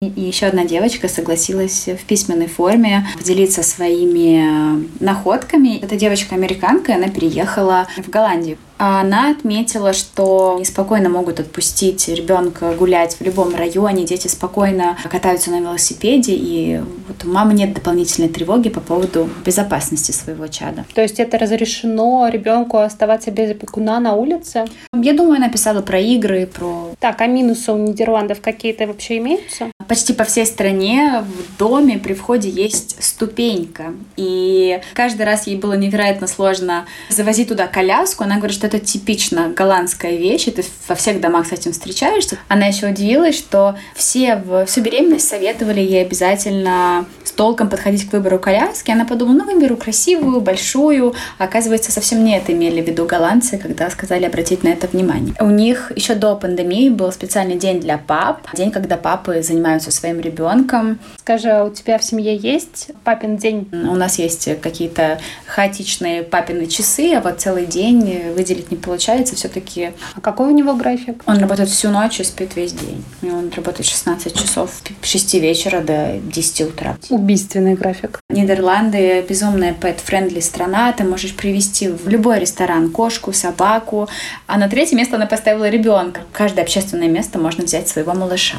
И 0.00 0.20
еще 0.20 0.46
одна 0.46 0.64
девочка 0.64 1.08
согласилась 1.08 1.86
в 1.86 2.04
письменной 2.04 2.48
форме 2.48 3.06
поделиться 3.16 3.62
своими 3.62 4.82
э, 4.82 4.86
находками. 5.00 5.78
Эта 5.78 5.96
девочка-американка, 5.96 6.94
она 6.94 7.08
переехала 7.08 7.86
в 7.96 8.10
Голландию. 8.10 8.58
А 8.86 9.00
она 9.00 9.30
отметила, 9.30 9.94
что 9.94 10.60
спокойно 10.62 11.08
могут 11.08 11.40
отпустить 11.40 12.06
ребенка 12.08 12.74
гулять 12.74 13.16
в 13.18 13.22
любом 13.22 13.54
районе, 13.54 14.04
дети 14.04 14.28
спокойно 14.28 14.98
катаются 15.10 15.50
на 15.50 15.60
велосипеде, 15.60 16.34
и 16.34 16.82
вот 17.08 17.24
у 17.24 17.32
мамы 17.32 17.54
нет 17.54 17.72
дополнительной 17.72 18.28
тревоги 18.28 18.68
по 18.68 18.82
поводу 18.82 19.30
безопасности 19.42 20.12
своего 20.12 20.48
чада. 20.48 20.84
То 20.92 21.00
есть 21.00 21.18
это 21.18 21.38
разрешено 21.38 22.28
ребенку 22.28 22.76
оставаться 22.76 23.30
без 23.30 23.52
опекуна 23.52 24.00
на 24.00 24.16
улице? 24.16 24.66
Я 24.92 25.14
думаю, 25.14 25.36
она 25.36 25.48
писала 25.48 25.80
про 25.80 25.98
игры, 25.98 26.46
про... 26.46 26.90
Так, 27.00 27.22
а 27.22 27.26
минусы 27.26 27.72
у 27.72 27.78
Нидерландов 27.78 28.42
какие-то 28.42 28.86
вообще 28.86 29.16
имеются? 29.16 29.70
Почти 29.88 30.12
по 30.12 30.24
всей 30.24 30.44
стране 30.44 31.24
в 31.26 31.58
доме 31.58 31.98
при 31.98 32.12
входе 32.12 32.50
есть 32.50 33.02
ступенька. 33.02 33.94
И 34.18 34.78
каждый 34.92 35.24
раз 35.24 35.46
ей 35.46 35.56
было 35.56 35.72
невероятно 35.72 36.26
сложно 36.26 36.84
завозить 37.08 37.48
туда 37.48 37.66
коляску. 37.66 38.24
Она 38.24 38.36
говорит, 38.36 38.54
что 38.54 38.66
это 38.66 38.73
типично 38.78 39.52
голландская 39.54 40.16
вещь, 40.16 40.48
и 40.48 40.50
ты 40.50 40.64
во 40.88 40.94
всех 40.94 41.20
домах 41.20 41.46
с 41.46 41.52
этим 41.52 41.72
встречаешься. 41.72 42.38
Она 42.48 42.66
еще 42.66 42.88
удивилась, 42.88 43.36
что 43.36 43.76
все 43.94 44.36
в 44.36 44.66
всю 44.66 44.80
беременность 44.80 45.28
советовали 45.28 45.80
ей 45.80 46.02
обязательно 46.02 47.06
с 47.24 47.32
толком 47.32 47.68
подходить 47.68 48.08
к 48.08 48.12
выбору 48.12 48.38
коляски. 48.38 48.90
Она 48.90 49.04
подумала, 49.04 49.34
ну, 49.34 49.44
выберу 49.44 49.76
красивую, 49.76 50.40
большую. 50.40 51.14
А 51.38 51.44
оказывается, 51.44 51.92
совсем 51.92 52.24
не 52.24 52.36
это 52.36 52.52
имели 52.52 52.80
в 52.80 52.86
виду 52.86 53.06
голландцы, 53.06 53.58
когда 53.58 53.90
сказали 53.90 54.24
обратить 54.24 54.62
на 54.62 54.68
это 54.68 54.86
внимание. 54.86 55.34
У 55.40 55.50
них 55.50 55.92
еще 55.96 56.14
до 56.14 56.36
пандемии 56.36 56.88
был 56.88 57.12
специальный 57.12 57.56
день 57.56 57.80
для 57.80 57.98
пап, 57.98 58.48
день, 58.54 58.70
когда 58.70 58.96
папы 58.96 59.42
занимаются 59.42 59.90
своим 59.90 60.20
ребенком. 60.20 60.98
Скажи, 61.18 61.50
а 61.50 61.64
у 61.64 61.70
тебя 61.70 61.98
в 61.98 62.04
семье 62.04 62.36
есть 62.36 62.88
папин 63.04 63.36
день? 63.36 63.68
У 63.72 63.94
нас 63.94 64.18
есть 64.18 64.48
какие-то 64.60 65.20
хаотичные 65.46 66.22
папины 66.22 66.66
часы, 66.66 67.14
а 67.14 67.20
вот 67.20 67.40
целый 67.40 67.66
день 67.66 68.32
выделить 68.34 68.53
выделить 68.54 68.70
не 68.70 68.76
получается, 68.76 69.36
все-таки... 69.36 69.92
А 70.14 70.20
какой 70.20 70.48
у 70.48 70.50
него 70.50 70.74
график? 70.74 71.22
Он 71.26 71.38
работает 71.38 71.68
всю 71.68 71.90
ночь 71.90 72.20
и 72.20 72.24
спит 72.24 72.56
весь 72.56 72.72
день. 72.72 73.04
И 73.22 73.26
он 73.26 73.50
работает 73.54 73.86
16 73.86 74.34
часов 74.34 74.70
с 75.02 75.06
6 75.06 75.34
вечера 75.34 75.80
до 75.80 76.20
10 76.22 76.60
утра. 76.62 76.96
Убийственный 77.10 77.74
график. 77.74 78.20
Нидерланды 78.28 79.24
безумная 79.28 79.74
pet-friendly 79.78 80.40
страна. 80.40 80.92
Ты 80.92 81.04
можешь 81.04 81.34
привести 81.34 81.88
в 81.88 82.08
любой 82.08 82.40
ресторан 82.40 82.90
кошку, 82.90 83.32
собаку. 83.32 84.08
А 84.46 84.58
на 84.58 84.68
третье 84.68 84.96
место 84.96 85.16
она 85.16 85.26
поставила 85.26 85.68
ребенка. 85.68 86.20
Каждое 86.32 86.62
общественное 86.62 87.08
место 87.08 87.38
можно 87.38 87.64
взять 87.64 87.88
своего 87.88 88.14
малыша. 88.14 88.58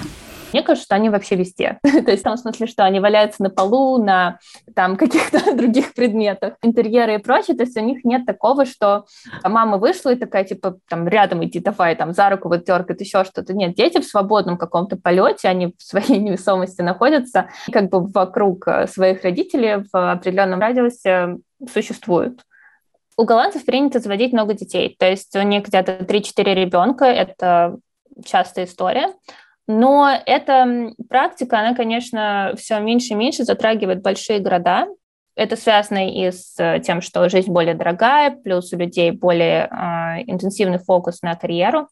Мне 0.54 0.64
кажется, 0.64 0.86
что 0.86 0.96
они 0.96 1.10
вообще 1.10 1.36
везде. 1.36 1.80
То 1.84 2.12
есть 2.12 2.22
в 2.22 2.24
том 2.24 2.38
смысле, 2.38 2.68
что 2.68 2.84
они 2.86 3.00
валяются 3.00 3.44
на 3.44 3.50
полу, 3.50 4.04
на 4.04 4.40
там 4.76 4.98
каких-то 4.98 5.56
других 5.56 5.94
предметах, 5.94 6.56
интерьеры 6.62 7.16
и 7.16 7.18
прочее. 7.18 7.58
То 7.58 7.64
есть 7.64 7.78
у 7.78 7.82
них 7.82 8.04
нет 8.04 8.26
такого, 8.26 8.66
что 8.66 9.06
мама 9.44 9.78
вышла 9.78 10.14
и 10.14 10.16
такая, 10.16 10.44
типа, 10.44 10.78
там, 10.90 11.08
рядом 11.08 11.44
иди, 11.46 11.60
давай, 11.60 11.96
там, 11.96 12.14
за 12.14 12.30
руку 12.30 12.50
вот 12.50 12.66
дергает, 12.66 13.02
еще 13.02 13.24
что-то. 13.24 13.54
Нет, 13.54 13.76
дети 13.76 14.00
в 14.00 14.06
свободном 14.06 14.58
каком-то 14.58 14.98
полете, 14.98 15.48
они 15.48 15.74
в 15.78 15.82
своей 15.82 16.20
невесомости 16.20 16.82
находятся, 16.82 17.50
как 17.72 17.90
бы 17.90 18.06
вокруг 18.08 18.68
э, 18.68 18.88
своих 18.88 19.24
родителей 19.24 19.84
в 19.92 20.12
определенном 20.12 20.60
радиусе 20.60 21.38
существуют. 21.72 22.42
У 23.18 23.24
голландцев 23.24 23.64
принято 23.64 24.00
заводить 24.00 24.34
много 24.34 24.54
детей, 24.54 24.96
то 25.00 25.10
есть 25.10 25.36
у 25.36 25.42
них 25.42 25.66
где-то 25.66 26.00
3-4 26.04 26.54
ребенка, 26.54 27.06
это 27.06 27.78
частая 28.26 28.66
история. 28.66 29.14
Но 29.68 30.12
эта 30.26 30.92
практика, 31.10 31.60
она, 31.60 31.76
конечно, 31.76 32.54
все 32.58 32.80
меньше 32.80 33.14
и 33.14 33.16
меньше 33.16 33.44
затрагивает 33.44 34.02
большие 34.02 34.40
города. 34.40 34.88
Это 35.36 35.56
связано 35.58 36.10
и 36.10 36.32
с 36.32 36.56
э, 36.60 36.80
тем, 36.80 37.02
что 37.02 37.28
жизнь 37.30 37.52
более 37.52 37.74
дорогая, 37.74 38.32
плюс 38.32 38.72
у 38.72 38.78
людей 38.78 39.12
более 39.12 39.68
э, 39.70 40.24
интенсивный 40.28 40.78
фокус 40.78 41.22
на 41.24 41.36
карьеру. 41.36 41.90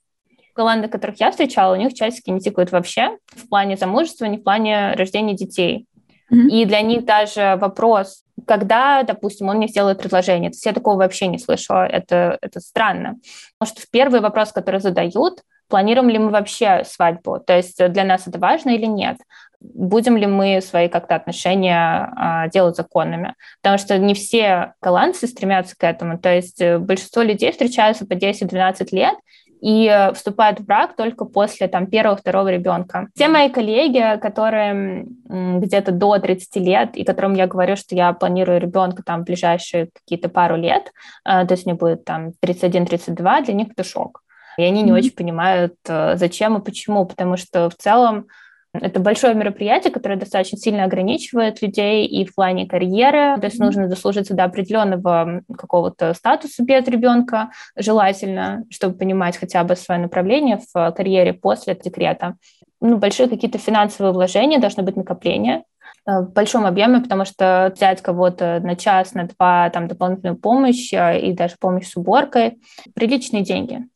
Голланды, 0.55 0.87
которых 0.87 1.19
я 1.19 1.31
встречала, 1.31 1.73
у 1.73 1.77
них 1.77 1.93
часики 1.93 2.29
не 2.29 2.39
тикают 2.39 2.71
вообще 2.71 3.17
в 3.27 3.49
плане 3.49 3.75
замужества, 3.75 4.25
не 4.25 4.37
в 4.37 4.43
плане 4.43 4.93
рождения 4.93 5.33
детей. 5.33 5.87
Mm-hmm. 6.31 6.47
И 6.49 6.65
для 6.65 6.81
них 6.81 7.05
даже 7.05 7.57
вопрос, 7.59 8.22
когда, 8.45 9.03
допустим, 9.03 9.49
он 9.49 9.57
мне 9.57 9.67
сделает 9.67 9.99
предложение, 9.99 10.49
то 10.49 10.55
есть 10.55 10.65
я 10.65 10.73
такого 10.73 10.97
вообще 10.97 11.27
не 11.27 11.37
слышала, 11.37 11.85
это, 11.85 12.37
это 12.41 12.59
странно. 12.59 13.15
Потому 13.57 13.77
что 13.77 13.87
первый 13.91 14.21
вопрос, 14.21 14.51
который 14.51 14.79
задают, 14.79 15.43
планируем 15.67 16.09
ли 16.09 16.19
мы 16.19 16.29
вообще 16.29 16.83
свадьбу, 16.85 17.39
то 17.39 17.55
есть 17.55 17.77
для 17.77 18.03
нас 18.03 18.27
это 18.27 18.39
важно 18.39 18.71
или 18.71 18.85
нет, 18.85 19.17
будем 19.59 20.17
ли 20.17 20.27
мы 20.27 20.61
свои 20.61 20.89
как-то 20.89 21.15
отношения 21.15 22.11
а, 22.15 22.47
делать 22.49 22.75
законными, 22.75 23.35
потому 23.61 23.77
что 23.77 23.97
не 23.97 24.13
все 24.13 24.73
голландцы 24.81 25.27
стремятся 25.27 25.75
к 25.77 25.83
этому, 25.83 26.19
то 26.19 26.33
есть 26.33 26.61
э, 26.61 26.77
большинство 26.77 27.21
людей 27.21 27.51
встречаются 27.51 28.05
по 28.05 28.13
10-12 28.13 28.87
лет, 28.91 29.15
и 29.63 30.09
вступают 30.13 30.59
в 30.59 30.65
брак 30.65 30.93
только 30.97 31.23
после 31.23 31.69
там, 31.69 31.87
первого-второго 31.87 32.49
ребенка. 32.49 33.07
Все 33.15 33.29
мои 33.29 33.49
коллеги, 33.49 34.19
которые 34.19 35.05
где-то 35.23 35.93
до 35.93 36.19
30 36.19 36.55
лет, 36.57 36.97
и 36.97 37.05
которым 37.05 37.33
я 37.33 37.47
говорю, 37.47 37.77
что 37.77 37.95
я 37.95 38.11
планирую 38.11 38.59
ребенка 38.59 39.03
там 39.03 39.21
в 39.21 39.23
ближайшие 39.23 39.87
какие-то 39.93 40.27
пару 40.27 40.57
лет, 40.57 40.91
э, 41.23 41.47
то 41.47 41.53
есть 41.53 41.65
мне 41.65 41.75
будет 41.75 42.03
там 42.03 42.31
31-32, 42.45 43.45
для 43.45 43.53
них 43.53 43.69
это 43.71 43.85
шок. 43.85 44.21
И 44.57 44.63
они 44.63 44.81
не 44.81 44.91
mm-hmm. 44.91 44.95
очень 44.95 45.11
понимают, 45.11 45.75
э, 45.87 46.17
зачем 46.17 46.57
и 46.57 46.63
почему, 46.63 47.05
потому 47.05 47.37
что 47.37 47.69
в 47.69 47.75
целом 47.75 48.27
это 48.73 48.99
большое 48.99 49.35
мероприятие, 49.35 49.93
которое 49.93 50.17
достаточно 50.17 50.57
сильно 50.57 50.83
ограничивает 50.83 51.61
людей 51.61 52.07
и 52.07 52.25
в 52.25 52.33
плане 52.33 52.67
карьеры. 52.67 53.39
То 53.39 53.45
есть 53.45 53.59
нужно 53.59 53.87
дослужиться 53.87 54.33
до 54.33 54.45
определенного 54.45 55.41
какого-то 55.55 56.13
статуса 56.13 56.63
без 56.63 56.87
ребенка, 56.87 57.51
желательно, 57.75 58.63
чтобы 58.71 58.97
понимать 58.97 59.37
хотя 59.37 59.63
бы 59.63 59.75
свое 59.75 60.01
направление 60.01 60.59
в 60.73 60.91
карьере 60.91 61.33
после 61.33 61.75
декрета. 61.75 62.35
Ну, 62.81 62.97
большие 62.97 63.29
какие-то 63.29 63.59
финансовые 63.59 64.11
вложения, 64.11 64.59
должны 64.59 64.83
быть 64.83 64.97
накопления 64.97 65.63
э, 66.05 66.19
в 66.19 66.33
большом 66.33 66.65
объеме, 66.65 66.99
потому 66.99 67.23
что 67.23 67.71
взять 67.73 68.01
кого-то 68.01 68.59
на 68.61 68.75
час, 68.75 69.13
на 69.13 69.27
два, 69.27 69.69
там, 69.69 69.87
дополнительную 69.87 70.37
помощь 70.37 70.91
э, 70.91 71.19
и 71.21 71.33
даже 71.33 71.55
помощь 71.59 71.87
с 71.87 71.95
уборкой– 71.95 72.59
приличные 72.93 73.43
деньги 73.43 73.87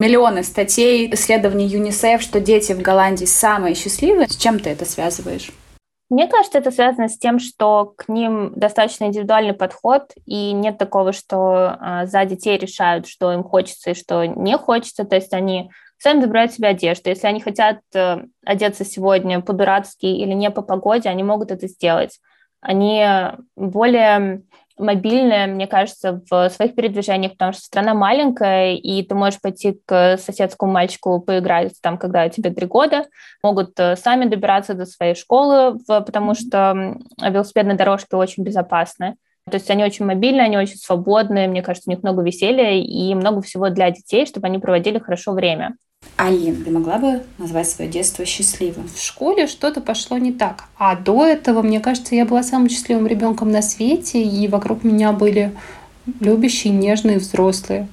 миллионы 0.00 0.42
статей, 0.42 1.12
исследований 1.14 1.66
ЮНИСЕФ, 1.66 2.20
что 2.20 2.40
дети 2.40 2.72
в 2.72 2.82
Голландии 2.82 3.26
самые 3.26 3.76
счастливые. 3.76 4.28
С 4.28 4.36
чем 4.36 4.58
ты 4.58 4.70
это 4.70 4.84
связываешь? 4.84 5.52
Мне 6.08 6.26
кажется, 6.26 6.58
это 6.58 6.72
связано 6.72 7.08
с 7.08 7.16
тем, 7.18 7.38
что 7.38 7.94
к 7.96 8.08
ним 8.08 8.52
достаточно 8.56 9.04
индивидуальный 9.04 9.52
подход, 9.52 10.10
и 10.26 10.50
нет 10.50 10.76
такого, 10.76 11.12
что 11.12 11.76
э, 11.80 12.06
за 12.06 12.24
детей 12.24 12.58
решают, 12.58 13.06
что 13.06 13.32
им 13.32 13.44
хочется 13.44 13.92
и 13.92 13.94
что 13.94 14.24
не 14.24 14.58
хочется. 14.58 15.04
То 15.04 15.14
есть 15.14 15.32
они 15.32 15.70
сами 15.98 16.22
выбирают 16.22 16.52
себе 16.52 16.68
одежду. 16.68 17.10
Если 17.10 17.28
они 17.28 17.40
хотят 17.40 17.78
э, 17.94 18.24
одеться 18.44 18.84
сегодня 18.84 19.40
по-дурацки 19.40 20.06
или 20.06 20.32
не 20.32 20.50
по 20.50 20.62
погоде, 20.62 21.08
они 21.08 21.22
могут 21.22 21.52
это 21.52 21.68
сделать. 21.68 22.18
Они 22.60 23.06
более 23.54 24.42
мобильная, 24.78 25.46
мне 25.46 25.66
кажется, 25.66 26.22
в 26.30 26.48
своих 26.50 26.74
передвижениях, 26.74 27.32
потому 27.32 27.52
что 27.52 27.62
страна 27.62 27.94
маленькая, 27.94 28.74
и 28.74 29.02
ты 29.02 29.14
можешь 29.14 29.40
пойти 29.40 29.80
к 29.84 30.16
соседскому 30.18 30.72
мальчику 30.72 31.20
поиграть 31.20 31.72
там, 31.82 31.98
когда 31.98 32.28
тебе 32.28 32.50
три 32.50 32.66
года, 32.66 33.06
могут 33.42 33.78
э, 33.78 33.96
сами 33.96 34.24
добираться 34.24 34.74
до 34.74 34.86
своей 34.86 35.14
школы, 35.14 35.78
потому 35.86 36.34
что 36.34 36.96
велосипедные 37.20 37.76
дорожки 37.76 38.14
очень 38.14 38.42
безопасны. 38.42 39.16
То 39.50 39.56
есть 39.56 39.70
они 39.70 39.84
очень 39.84 40.04
мобильные, 40.04 40.44
они 40.44 40.58
очень 40.58 40.76
свободные, 40.76 41.48
мне 41.48 41.62
кажется, 41.62 41.90
у 41.90 41.92
них 41.92 42.02
много 42.02 42.22
веселья 42.22 42.72
и 42.72 43.14
много 43.14 43.42
всего 43.42 43.68
для 43.70 43.90
детей, 43.90 44.26
чтобы 44.26 44.46
они 44.46 44.58
проводили 44.58 44.98
хорошо 44.98 45.32
время. 45.32 45.76
Алин, 46.22 46.64
ты 46.64 46.70
могла 46.70 46.98
бы 46.98 47.22
назвать 47.38 47.70
свое 47.70 47.90
детство 47.90 48.26
счастливым? 48.26 48.86
В 48.94 49.00
школе 49.00 49.46
что-то 49.46 49.80
пошло 49.80 50.18
не 50.18 50.32
так. 50.32 50.64
А 50.76 50.94
до 50.94 51.24
этого, 51.24 51.62
мне 51.62 51.80
кажется, 51.80 52.14
я 52.14 52.26
была 52.26 52.42
самым 52.42 52.68
счастливым 52.68 53.06
ребенком 53.06 53.50
на 53.50 53.62
свете, 53.62 54.22
и 54.22 54.46
вокруг 54.46 54.84
меня 54.84 55.12
были 55.12 55.52
любящие, 56.20 56.74
нежные 56.74 57.18
взрослые. 57.18 57.88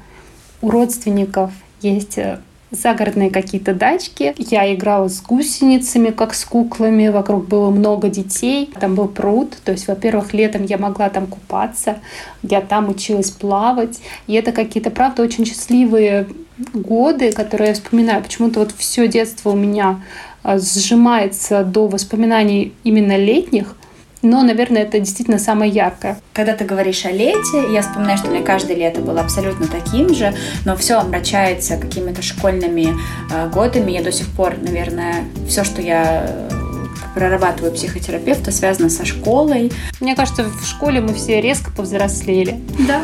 У 0.61 0.69
родственников 0.69 1.51
есть 1.81 2.17
э, 2.17 2.41
загородные 2.71 3.29
какие-то 3.29 3.73
дачки. 3.73 4.33
Я 4.37 4.73
играла 4.73 5.07
с 5.07 5.21
гусеницами, 5.21 6.09
как 6.09 6.33
с 6.33 6.45
куклами. 6.45 7.07
Вокруг 7.07 7.47
было 7.47 7.69
много 7.69 8.09
детей. 8.09 8.69
Там 8.79 8.95
был 8.95 9.07
пруд. 9.07 9.57
То 9.63 9.71
есть, 9.71 9.87
во-первых, 9.87 10.33
летом 10.33 10.65
я 10.65 10.77
могла 10.77 11.09
там 11.09 11.27
купаться. 11.27 11.99
Я 12.43 12.61
там 12.61 12.89
училась 12.89 13.31
плавать. 13.31 13.99
И 14.27 14.33
это 14.33 14.51
какие-то, 14.51 14.89
правда, 14.89 15.23
очень 15.23 15.45
счастливые 15.45 16.27
годы, 16.73 17.31
которые 17.31 17.69
я 17.69 17.73
вспоминаю. 17.73 18.23
Почему-то 18.23 18.59
вот 18.59 18.73
все 18.77 19.07
детство 19.07 19.51
у 19.51 19.55
меня 19.55 20.01
а, 20.43 20.59
сжимается 20.59 21.63
до 21.63 21.87
воспоминаний 21.87 22.73
именно 22.83 23.17
летних– 23.17 23.75
но, 24.21 24.41
наверное, 24.43 24.83
это 24.83 24.99
действительно 24.99 25.39
самое 25.39 25.71
яркое. 25.71 26.19
Когда 26.33 26.53
ты 26.53 26.65
говоришь 26.65 27.05
о 27.05 27.11
лете, 27.11 27.71
я 27.71 27.81
вспоминаю, 27.81 28.17
что 28.17 28.27
у 28.27 28.31
меня 28.31 28.43
каждое 28.43 28.75
лето 28.75 29.01
было 29.01 29.21
абсолютно 29.21 29.67
таким 29.67 30.13
же, 30.13 30.33
но 30.65 30.75
все 30.75 30.99
омрачается 30.99 31.77
какими-то 31.77 32.21
школьными 32.21 32.95
э, 33.31 33.49
годами. 33.49 33.91
Я 33.91 34.03
до 34.03 34.11
сих 34.11 34.27
пор, 34.27 34.55
наверное, 34.59 35.25
все, 35.47 35.63
что 35.63 35.81
я 35.81 36.25
э, 36.27 36.49
прорабатываю 37.13 37.73
психотерапевта, 37.73 38.51
связано 38.51 38.89
со 38.89 39.05
школой. 39.05 39.71
Мне 39.99 40.15
кажется, 40.15 40.43
в 40.43 40.65
школе 40.65 41.01
мы 41.01 41.13
все 41.13 41.41
резко 41.41 41.71
повзрослели. 41.71 42.59
Да. 42.87 43.01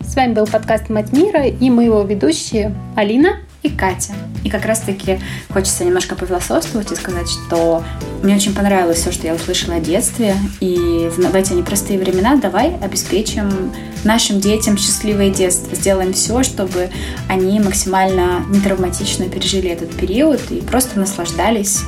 С 0.00 0.16
вами 0.16 0.34
был 0.34 0.46
подкаст 0.46 0.90
«Мать 0.90 1.12
мира» 1.12 1.44
и 1.46 1.70
мы 1.70 1.84
его 1.84 2.02
ведущие 2.02 2.74
Алина 2.94 3.38
и 3.64 3.70
Катя. 3.70 4.12
И 4.44 4.50
как 4.50 4.66
раз-таки 4.66 5.18
хочется 5.50 5.84
немножко 5.84 6.14
повилософствовать 6.14 6.92
и 6.92 6.94
сказать, 6.94 7.28
что 7.28 7.82
мне 8.22 8.36
очень 8.36 8.54
понравилось 8.54 8.98
все, 8.98 9.10
что 9.10 9.26
я 9.26 9.34
услышала 9.34 9.76
о 9.76 9.80
детстве. 9.80 10.36
И 10.60 11.10
в 11.10 11.34
эти 11.34 11.54
непростые 11.54 11.98
времена 11.98 12.36
давай 12.36 12.76
обеспечим 12.76 13.72
нашим 14.04 14.38
детям 14.38 14.76
счастливое 14.76 15.30
детство. 15.30 15.74
Сделаем 15.74 16.12
все, 16.12 16.42
чтобы 16.42 16.90
они 17.28 17.58
максимально 17.58 18.44
нетравматично 18.50 19.28
пережили 19.28 19.70
этот 19.70 19.90
период 19.96 20.40
и 20.50 20.60
просто 20.60 21.00
наслаждались 21.00 21.80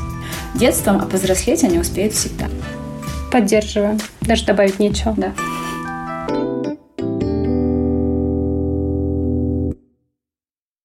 детством, 0.55 0.97
а 0.97 1.07
повзрослеть 1.07 1.63
они 1.63 1.79
успеют 1.79 2.15
всегда. 2.15 2.47
Поддерживаю. 3.31 4.01
Даже 4.23 4.47
добавить 4.47 4.79
нечего. 4.79 5.13
Да. 5.17 5.33